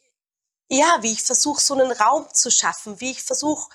ja, 0.70 0.98
wie 1.02 1.12
ich 1.12 1.24
versuche, 1.24 1.62
so 1.62 1.74
einen 1.74 1.92
Raum 1.92 2.28
zu 2.34 2.50
schaffen, 2.52 3.00
wie 3.00 3.12
ich 3.12 3.24
versuche, 3.24 3.70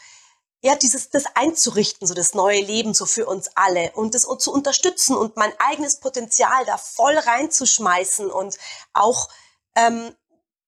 ja, 0.64 0.76
dieses, 0.76 1.10
das 1.10 1.24
einzurichten, 1.34 2.06
so 2.06 2.14
das 2.14 2.34
neue 2.34 2.60
Leben 2.60 2.94
so 2.94 3.04
für 3.04 3.26
uns 3.26 3.50
alle 3.56 3.90
und 3.92 4.14
das 4.14 4.22
zu 4.38 4.52
unterstützen 4.52 5.16
und 5.16 5.36
mein 5.36 5.52
eigenes 5.58 5.98
Potenzial 5.98 6.64
da 6.66 6.78
voll 6.78 7.18
reinzuschmeißen 7.18 8.30
und 8.30 8.56
auch 8.92 9.28
ähm, 9.74 10.14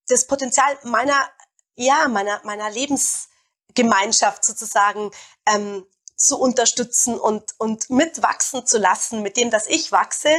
das 0.09 0.27
Potenzial 0.27 0.77
meiner, 0.83 1.29
ja, 1.77 2.09
meiner, 2.09 2.41
meiner 2.45 2.71
Lebensgemeinschaft 2.71 4.45
sozusagen 4.45 5.13
ähm, 5.47 5.87
zu 6.25 6.39
unterstützen 6.39 7.19
und, 7.19 7.55
und 7.59 7.91
mitwachsen 7.91 8.67
zu 8.67 8.79
lassen 8.79 9.23
mit 9.23 9.37
dem, 9.37 9.51
dass 9.51 9.67
ich 9.67 9.93
wachse. 9.93 10.31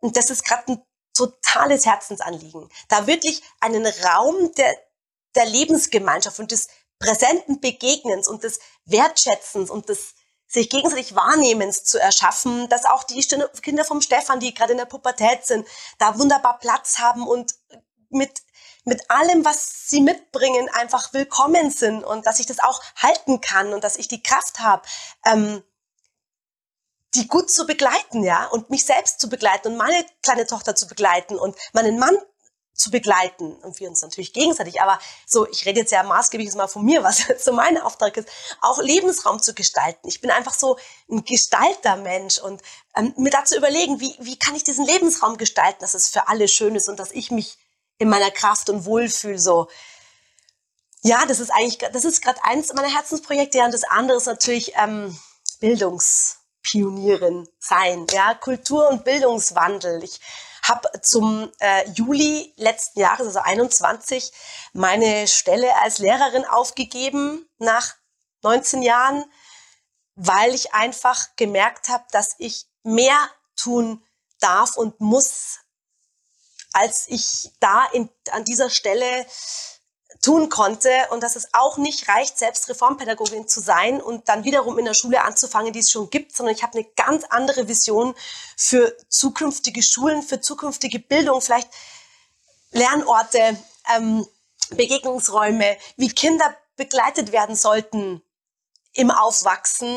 Und 0.00 0.16
das 0.16 0.30
ist 0.30 0.44
gerade 0.44 0.72
ein 0.72 0.82
totales 1.14 1.86
Herzensanliegen. 1.86 2.68
Da 2.88 3.06
wirklich 3.06 3.42
einen 3.60 3.86
Raum 3.86 4.52
der, 4.54 4.76
der 5.34 5.46
Lebensgemeinschaft 5.46 6.38
und 6.40 6.50
des 6.50 6.68
präsenten 6.98 7.60
Begegnens 7.60 8.28
und 8.28 8.44
des 8.44 8.58
Wertschätzens 8.84 9.70
und 9.70 9.88
des 9.88 10.14
sich 10.46 10.70
gegenseitig 10.70 11.14
Wahrnehmens 11.14 11.84
zu 11.84 12.00
erschaffen, 12.00 12.68
dass 12.68 12.84
auch 12.84 13.04
die 13.04 13.20
Kinder 13.62 13.84
vom 13.84 14.00
Stefan, 14.00 14.40
die 14.40 14.54
gerade 14.54 14.72
in 14.72 14.78
der 14.78 14.84
Pubertät 14.84 15.44
sind, 15.44 15.66
da 15.98 16.18
wunderbar 16.18 16.58
Platz 16.58 16.98
haben 16.98 17.26
und 17.26 17.54
mit, 18.08 18.42
mit 18.84 19.10
allem, 19.10 19.44
was 19.44 19.88
sie 19.88 20.00
mitbringen, 20.00 20.68
einfach 20.72 21.12
willkommen 21.12 21.70
sind 21.70 22.04
und 22.04 22.26
dass 22.26 22.40
ich 22.40 22.46
das 22.46 22.58
auch 22.58 22.82
halten 22.96 23.40
kann 23.40 23.72
und 23.72 23.82
dass 23.82 23.96
ich 23.96 24.08
die 24.08 24.22
Kraft 24.22 24.60
habe, 24.60 24.82
ähm, 25.26 25.62
die 27.14 27.28
gut 27.28 27.50
zu 27.50 27.66
begleiten, 27.66 28.22
ja, 28.24 28.46
und 28.46 28.70
mich 28.70 28.84
selbst 28.84 29.20
zu 29.20 29.28
begleiten 29.28 29.68
und 29.68 29.76
meine 29.76 30.04
kleine 30.22 30.46
Tochter 30.46 30.74
zu 30.74 30.86
begleiten 30.86 31.38
und 31.38 31.56
meinen 31.72 31.98
Mann 31.98 32.16
zu 32.74 32.90
begleiten 32.90 33.54
und 33.54 33.78
wir 33.78 33.88
uns 33.88 34.02
natürlich 34.02 34.32
gegenseitig, 34.32 34.82
aber 34.82 34.98
so, 35.26 35.48
ich 35.48 35.64
rede 35.64 35.80
jetzt 35.80 35.92
ja 35.92 36.02
maßgeblich 36.02 36.52
mal 36.54 36.66
von 36.66 36.84
mir, 36.84 37.04
was 37.04 37.22
so 37.38 37.52
mein 37.52 37.78
Auftrag 37.78 38.16
ist, 38.16 38.28
auch 38.60 38.82
Lebensraum 38.82 39.40
zu 39.40 39.54
gestalten. 39.54 40.08
Ich 40.08 40.20
bin 40.20 40.30
einfach 40.30 40.54
so 40.54 40.76
ein 41.08 41.24
Gestaltermensch 41.24 42.38
und 42.38 42.62
ähm, 42.96 43.14
mir 43.16 43.30
dazu 43.30 43.56
überlegen, 43.56 44.00
wie, 44.00 44.14
wie 44.18 44.38
kann 44.38 44.56
ich 44.56 44.64
diesen 44.64 44.84
Lebensraum 44.84 45.36
gestalten, 45.36 45.78
dass 45.80 45.94
es 45.94 46.08
für 46.08 46.26
alle 46.26 46.48
schön 46.48 46.74
ist 46.74 46.88
und 46.88 46.98
dass 46.98 47.12
ich 47.12 47.30
mich 47.30 47.58
in 47.98 48.08
meiner 48.08 48.30
Kraft 48.30 48.70
und 48.70 48.84
Wohlfühl 48.84 49.38
so. 49.38 49.68
Ja, 51.02 51.26
das 51.26 51.40
ist 51.40 51.50
eigentlich, 51.50 51.78
das 51.78 52.04
ist 52.04 52.22
gerade 52.22 52.42
eins 52.44 52.72
meiner 52.72 52.92
Herzensprojekte 52.92 53.58
ja, 53.58 53.66
und 53.66 53.74
das 53.74 53.84
andere 53.84 54.16
ist 54.16 54.26
natürlich 54.26 54.72
ähm, 54.76 55.18
Bildungspionierin 55.60 57.48
sein, 57.58 58.06
ja, 58.10 58.34
Kultur- 58.34 58.88
und 58.88 59.04
Bildungswandel. 59.04 60.02
Ich 60.02 60.20
habe 60.66 60.88
zum 61.02 61.50
äh, 61.58 61.88
Juli 61.90 62.54
letzten 62.56 63.00
Jahres, 63.00 63.26
also 63.26 63.40
21, 63.40 64.32
meine 64.72 65.28
Stelle 65.28 65.74
als 65.82 65.98
Lehrerin 65.98 66.46
aufgegeben 66.46 67.46
nach 67.58 67.94
19 68.42 68.82
Jahren, 68.82 69.24
weil 70.14 70.54
ich 70.54 70.72
einfach 70.72 71.36
gemerkt 71.36 71.88
habe, 71.88 72.04
dass 72.12 72.34
ich 72.38 72.66
mehr 72.82 73.18
tun 73.56 74.02
darf 74.40 74.76
und 74.76 75.00
muss, 75.00 75.60
als 76.74 77.06
ich 77.08 77.52
da 77.60 77.86
in, 77.92 78.10
an 78.32 78.44
dieser 78.44 78.68
Stelle 78.68 79.26
tun 80.20 80.48
konnte 80.48 80.90
und 81.10 81.22
dass 81.22 81.36
es 81.36 81.48
auch 81.52 81.76
nicht 81.76 82.08
reicht, 82.08 82.38
selbst 82.38 82.68
Reformpädagogin 82.68 83.46
zu 83.46 83.60
sein 83.60 84.00
und 84.00 84.28
dann 84.28 84.44
wiederum 84.44 84.78
in 84.78 84.84
der 84.84 84.94
Schule 84.94 85.22
anzufangen, 85.22 85.72
die 85.72 85.80
es 85.80 85.90
schon 85.90 86.10
gibt, 86.10 86.34
sondern 86.34 86.54
ich 86.54 86.62
habe 86.62 86.78
eine 86.78 86.86
ganz 86.96 87.24
andere 87.28 87.68
Vision 87.68 88.14
für 88.56 88.96
zukünftige 89.08 89.82
Schulen, 89.82 90.22
für 90.22 90.40
zukünftige 90.40 90.98
Bildung, 90.98 91.40
vielleicht 91.40 91.68
Lernorte, 92.70 93.56
ähm, 93.94 94.26
Begegnungsräume, 94.70 95.76
wie 95.96 96.08
Kinder 96.08 96.56
begleitet 96.76 97.30
werden 97.30 97.54
sollten 97.54 98.22
im 98.94 99.10
Aufwachsen. 99.10 99.96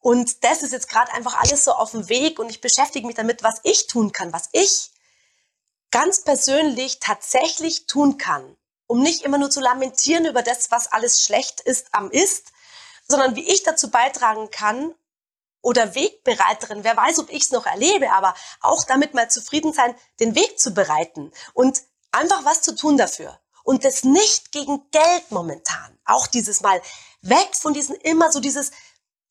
Und 0.00 0.44
das 0.44 0.62
ist 0.62 0.72
jetzt 0.72 0.88
gerade 0.88 1.12
einfach 1.12 1.38
alles 1.40 1.64
so 1.64 1.72
auf 1.72 1.92
dem 1.92 2.08
Weg 2.08 2.38
und 2.38 2.50
ich 2.50 2.60
beschäftige 2.60 3.06
mich 3.06 3.16
damit, 3.16 3.42
was 3.42 3.60
ich 3.62 3.86
tun 3.86 4.12
kann, 4.12 4.32
was 4.32 4.48
ich 4.52 4.90
ganz 5.90 6.22
persönlich 6.22 7.00
tatsächlich 7.00 7.86
tun 7.86 8.18
kann 8.18 8.56
um 8.88 9.02
nicht 9.02 9.22
immer 9.22 9.38
nur 9.38 9.50
zu 9.50 9.60
lamentieren 9.60 10.24
über 10.24 10.42
das, 10.42 10.72
was 10.72 10.90
alles 10.90 11.22
schlecht 11.22 11.60
ist 11.60 11.94
am 11.94 12.10
Ist, 12.10 12.52
sondern 13.06 13.36
wie 13.36 13.48
ich 13.48 13.62
dazu 13.62 13.90
beitragen 13.90 14.50
kann 14.50 14.92
oder 15.60 15.94
Wegbereiterin, 15.94 16.84
wer 16.84 16.96
weiß, 16.96 17.20
ob 17.20 17.30
ich 17.30 17.44
es 17.44 17.50
noch 17.50 17.66
erlebe, 17.66 18.10
aber 18.12 18.34
auch 18.60 18.84
damit 18.84 19.14
mal 19.14 19.30
zufrieden 19.30 19.72
sein, 19.72 19.94
den 20.20 20.34
Weg 20.34 20.58
zu 20.58 20.72
bereiten 20.72 21.30
und 21.52 21.82
einfach 22.10 22.44
was 22.44 22.62
zu 22.62 22.74
tun 22.74 22.96
dafür. 22.96 23.38
Und 23.62 23.84
das 23.84 24.02
nicht 24.02 24.50
gegen 24.50 24.90
Geld 24.90 25.30
momentan. 25.30 25.98
Auch 26.06 26.26
dieses 26.26 26.62
Mal 26.62 26.80
weg 27.20 27.50
von 27.54 27.74
diesen 27.74 27.96
immer 27.96 28.32
so 28.32 28.40
dieses, 28.40 28.70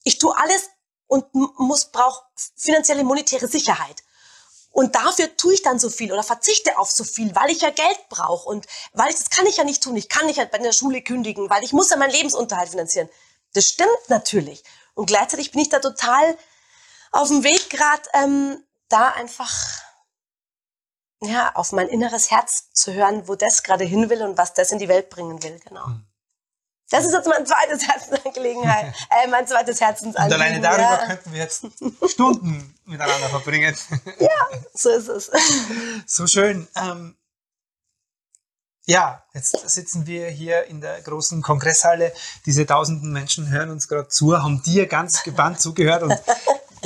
ich 0.04 0.20
tue 0.20 0.38
alles 0.38 0.70
und 1.08 1.34
muss, 1.34 1.86
brauche 1.86 2.24
finanzielle 2.56 3.04
monetäre 3.04 3.48
Sicherheit. 3.48 4.04
Und 4.72 4.96
dafür 4.96 5.36
tue 5.38 5.54
ich 5.54 5.64
dann 5.64 5.80
so 5.80 5.90
viel 5.90 6.12
oder 6.12 6.24
verzichte 6.24 6.78
auf 6.78 6.92
so 6.92 7.04
viel, 7.04 7.36
weil 7.36 7.50
ich 7.50 7.62
ja 7.62 7.72
Geld 7.72 8.10
brauche 8.10 8.48
und 8.48 8.68
weil 8.94 9.10
ich, 9.10 9.16
das 9.16 9.30
kann 9.30 9.46
ich 9.48 9.58
ja 9.58 9.64
nicht 9.64 9.82
tun. 9.82 9.96
Ich 9.96 10.10
kann 10.10 10.28
nicht 10.28 10.38
bei 10.52 10.58
der 10.60 10.72
Schule 10.72 11.02
kündigen, 11.02 11.50
weil 11.50 11.64
ich 11.64 11.74
muss 11.74 11.90
ja 11.90 11.98
meinen 11.98 12.12
Lebensunterhalt 12.12 12.70
finanzieren. 12.70 13.10
Das 13.54 13.66
stimmt 13.68 14.10
natürlich. 14.10 14.64
Und 14.94 15.08
gleichzeitig 15.08 15.52
bin 15.52 15.62
ich 15.62 15.70
da 15.70 15.80
total 15.80 16.38
auf 17.12 17.30
dem 17.30 17.44
Weg 17.44 17.70
gerade, 17.70 18.04
ähm, 18.14 18.64
da 18.90 19.10
einfach 19.10 19.82
ja 21.22 21.56
auf 21.56 21.72
mein 21.72 21.88
inneres 21.88 22.30
Herz 22.32 22.72
zu 22.74 22.94
hören, 22.94 23.28
wo 23.28 23.36
das 23.36 23.64
gerade 23.64 23.84
hin 23.84 24.10
will 24.10 24.22
und 24.22 24.38
was 24.38 24.54
das 24.54 24.72
in 24.72 24.80
die 24.80 24.88
Welt 24.88 25.10
bringen 25.10 25.42
will. 25.44 25.60
Genau. 25.66 25.86
Hm. 25.86 26.07
Das 26.90 27.06
ist 27.06 27.12
jetzt 27.12 27.28
mein 27.28 27.46
zweites 27.46 27.86
Herzensangelegenheit, 27.86 28.96
äh, 29.24 29.28
mein 29.28 29.46
zweites 29.46 29.82
Herzensanliegen. 29.82 30.40
Und 30.40 30.42
alleine 30.42 30.62
darüber 30.62 31.02
ja. 31.02 31.06
könnten 31.06 31.34
wir 31.34 31.40
jetzt 31.40 31.66
Stunden 32.08 32.76
miteinander 32.86 33.30
verbringen. 33.30 33.76
Ja, 34.20 34.60
so 34.74 34.90
ist 34.90 35.10
es. 35.10 35.32
So 36.06 36.28
schön. 36.28 36.68
Ähm, 36.76 37.18
ja, 38.86 39.22
jetzt 39.34 39.70
sitzen 39.70 40.08
wir 40.08 40.30
hier 40.30 40.64
in 40.66 40.80
der 40.80 41.02
großen 41.02 41.42
Kongresshalle. 41.42 42.14
Diese 42.46 42.66
tausenden 42.66 43.12
Menschen 43.12 43.50
hören 43.50 43.70
uns 43.70 43.90
gerade 43.90 44.08
zu, 44.08 44.42
haben 44.42 44.64
dir 44.64 44.88
ganz 44.88 45.24
gebannt 45.24 45.60
zugehört 45.60 46.04
und 46.04 46.18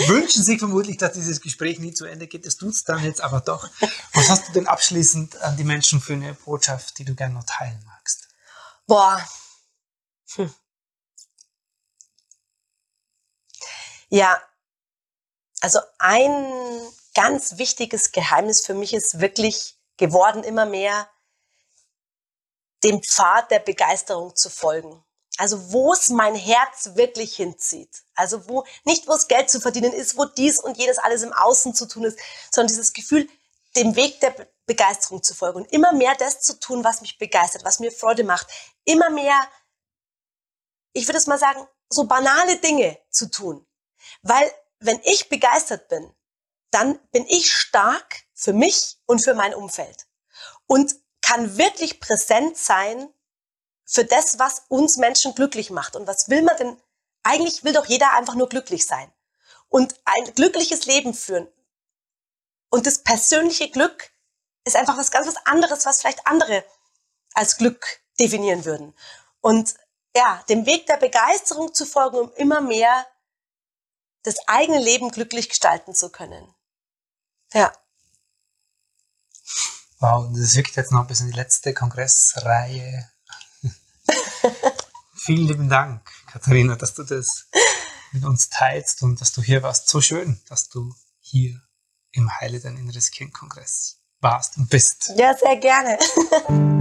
wünschen 0.07 0.43
sich 0.43 0.57
vermutlich, 0.57 0.97
dass 0.97 1.13
dieses 1.13 1.41
Gespräch 1.41 1.79
nie 1.79 1.93
zu 1.93 2.05
Ende 2.05 2.25
geht. 2.25 2.47
Das 2.47 2.57
tut 2.57 2.73
es 2.73 2.83
dann 2.83 3.03
jetzt 3.03 3.21
aber 3.21 3.39
doch. 3.41 3.69
Was 4.13 4.29
hast 4.29 4.47
du 4.47 4.53
denn 4.53 4.65
abschließend 4.65 5.39
an 5.43 5.57
die 5.57 5.63
Menschen 5.63 6.01
für 6.01 6.13
eine 6.13 6.33
Botschaft, 6.33 6.97
die 6.97 7.05
du 7.05 7.13
gerne 7.13 7.35
noch 7.35 7.45
teilen 7.45 7.79
magst? 7.85 8.29
Boah, 8.87 9.21
hm. 10.35 10.53
Ja, 14.09 14.41
also 15.61 15.79
ein 15.99 16.91
ganz 17.13 17.57
wichtiges 17.57 18.11
Geheimnis 18.11 18.65
für 18.65 18.73
mich 18.73 18.93
ist 18.93 19.19
wirklich 19.19 19.77
geworden 19.97 20.43
immer 20.43 20.65
mehr, 20.65 21.09
dem 22.83 23.01
Pfad 23.03 23.51
der 23.51 23.59
Begeisterung 23.59 24.35
zu 24.35 24.49
folgen. 24.49 25.03
Also 25.37 25.71
wo 25.71 25.93
es 25.93 26.09
mein 26.09 26.35
Herz 26.35 26.91
wirklich 26.95 27.35
hinzieht. 27.35 28.03
Also 28.15 28.47
wo, 28.49 28.65
nicht 28.83 29.07
wo 29.07 29.13
es 29.13 29.27
Geld 29.27 29.49
zu 29.49 29.61
verdienen 29.61 29.93
ist, 29.93 30.17
wo 30.17 30.25
dies 30.25 30.59
und 30.59 30.77
jenes 30.77 30.97
alles 30.97 31.23
im 31.23 31.33
Außen 31.33 31.73
zu 31.73 31.87
tun 31.87 32.03
ist, 32.03 32.19
sondern 32.51 32.67
dieses 32.67 32.93
Gefühl, 32.93 33.29
dem 33.75 33.95
Weg 33.95 34.19
der 34.19 34.35
Begeisterung 34.65 35.23
zu 35.23 35.33
folgen 35.33 35.61
und 35.61 35.71
immer 35.71 35.93
mehr 35.93 36.15
das 36.15 36.41
zu 36.41 36.59
tun, 36.59 36.83
was 36.83 37.01
mich 37.01 37.17
begeistert, 37.17 37.63
was 37.63 37.79
mir 37.79 37.91
Freude 37.91 38.23
macht. 38.23 38.47
Immer 38.83 39.09
mehr 39.09 39.39
ich 40.93 41.07
würde 41.07 41.17
es 41.17 41.27
mal 41.27 41.39
sagen, 41.39 41.67
so 41.89 42.05
banale 42.05 42.57
Dinge 42.57 42.97
zu 43.09 43.29
tun. 43.29 43.65
Weil 44.21 44.51
wenn 44.79 44.99
ich 45.03 45.29
begeistert 45.29 45.87
bin, 45.87 46.13
dann 46.71 46.99
bin 47.11 47.25
ich 47.27 47.53
stark 47.53 48.23
für 48.33 48.53
mich 48.53 48.97
und 49.05 49.23
für 49.23 49.33
mein 49.33 49.53
Umfeld 49.53 50.07
und 50.67 50.95
kann 51.21 51.57
wirklich 51.57 51.99
präsent 51.99 52.57
sein 52.57 53.13
für 53.85 54.05
das, 54.05 54.39
was 54.39 54.63
uns 54.69 54.97
Menschen 54.97 55.35
glücklich 55.35 55.69
macht. 55.69 55.95
Und 55.95 56.07
was 56.07 56.29
will 56.29 56.41
man 56.41 56.57
denn? 56.57 56.81
Eigentlich 57.23 57.63
will 57.63 57.73
doch 57.73 57.85
jeder 57.85 58.13
einfach 58.13 58.35
nur 58.35 58.49
glücklich 58.49 58.87
sein 58.87 59.11
und 59.69 59.95
ein 60.05 60.33
glückliches 60.33 60.85
Leben 60.85 61.13
führen. 61.13 61.47
Und 62.69 62.87
das 62.87 63.03
persönliche 63.03 63.69
Glück 63.69 64.11
ist 64.63 64.75
einfach 64.75 64.97
was 64.97 65.11
ganz 65.11 65.27
was 65.27 65.45
anderes, 65.45 65.85
was 65.85 65.99
vielleicht 65.99 66.25
andere 66.25 66.63
als 67.33 67.57
Glück 67.57 68.01
definieren 68.19 68.65
würden. 68.65 68.95
Und 69.41 69.75
ja, 70.15 70.43
dem 70.49 70.65
Weg 70.65 70.85
der 70.87 70.97
Begeisterung 70.97 71.73
zu 71.73 71.85
folgen, 71.85 72.17
um 72.17 72.33
immer 72.33 72.61
mehr 72.61 73.05
das 74.23 74.35
eigene 74.47 74.79
Leben 74.79 75.09
glücklich 75.09 75.49
gestalten 75.49 75.95
zu 75.95 76.11
können. 76.11 76.53
Ja. 77.53 77.73
Wow, 79.99 80.29
das 80.35 80.55
wirkt 80.55 80.75
jetzt 80.75 80.91
noch 80.91 81.01
ein 81.01 81.07
bisschen 81.07 81.27
die 81.27 81.37
letzte 81.37 81.73
Kongressreihe. 81.73 83.09
Vielen 85.15 85.47
lieben 85.47 85.69
Dank, 85.69 86.09
Katharina, 86.27 86.75
dass 86.75 86.93
du 86.95 87.03
das 87.03 87.47
mit 88.11 88.25
uns 88.25 88.49
teilst 88.49 89.03
und 89.03 89.21
dass 89.21 89.31
du 89.31 89.41
hier 89.41 89.63
warst. 89.63 89.87
So 89.89 90.01
schön, 90.01 90.41
dass 90.47 90.69
du 90.69 90.93
hier 91.19 91.61
im 92.11 92.29
Heile 92.39 92.59
dein 92.59 92.77
inneres 92.77 93.11
Kind 93.11 93.33
Kongress 93.33 93.99
warst 94.19 94.57
und 94.57 94.69
bist. 94.69 95.11
Ja, 95.15 95.35
sehr 95.35 95.57
gerne. 95.57 95.99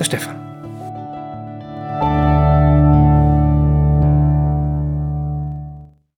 der 0.00 0.04
Stefan. 0.06 0.49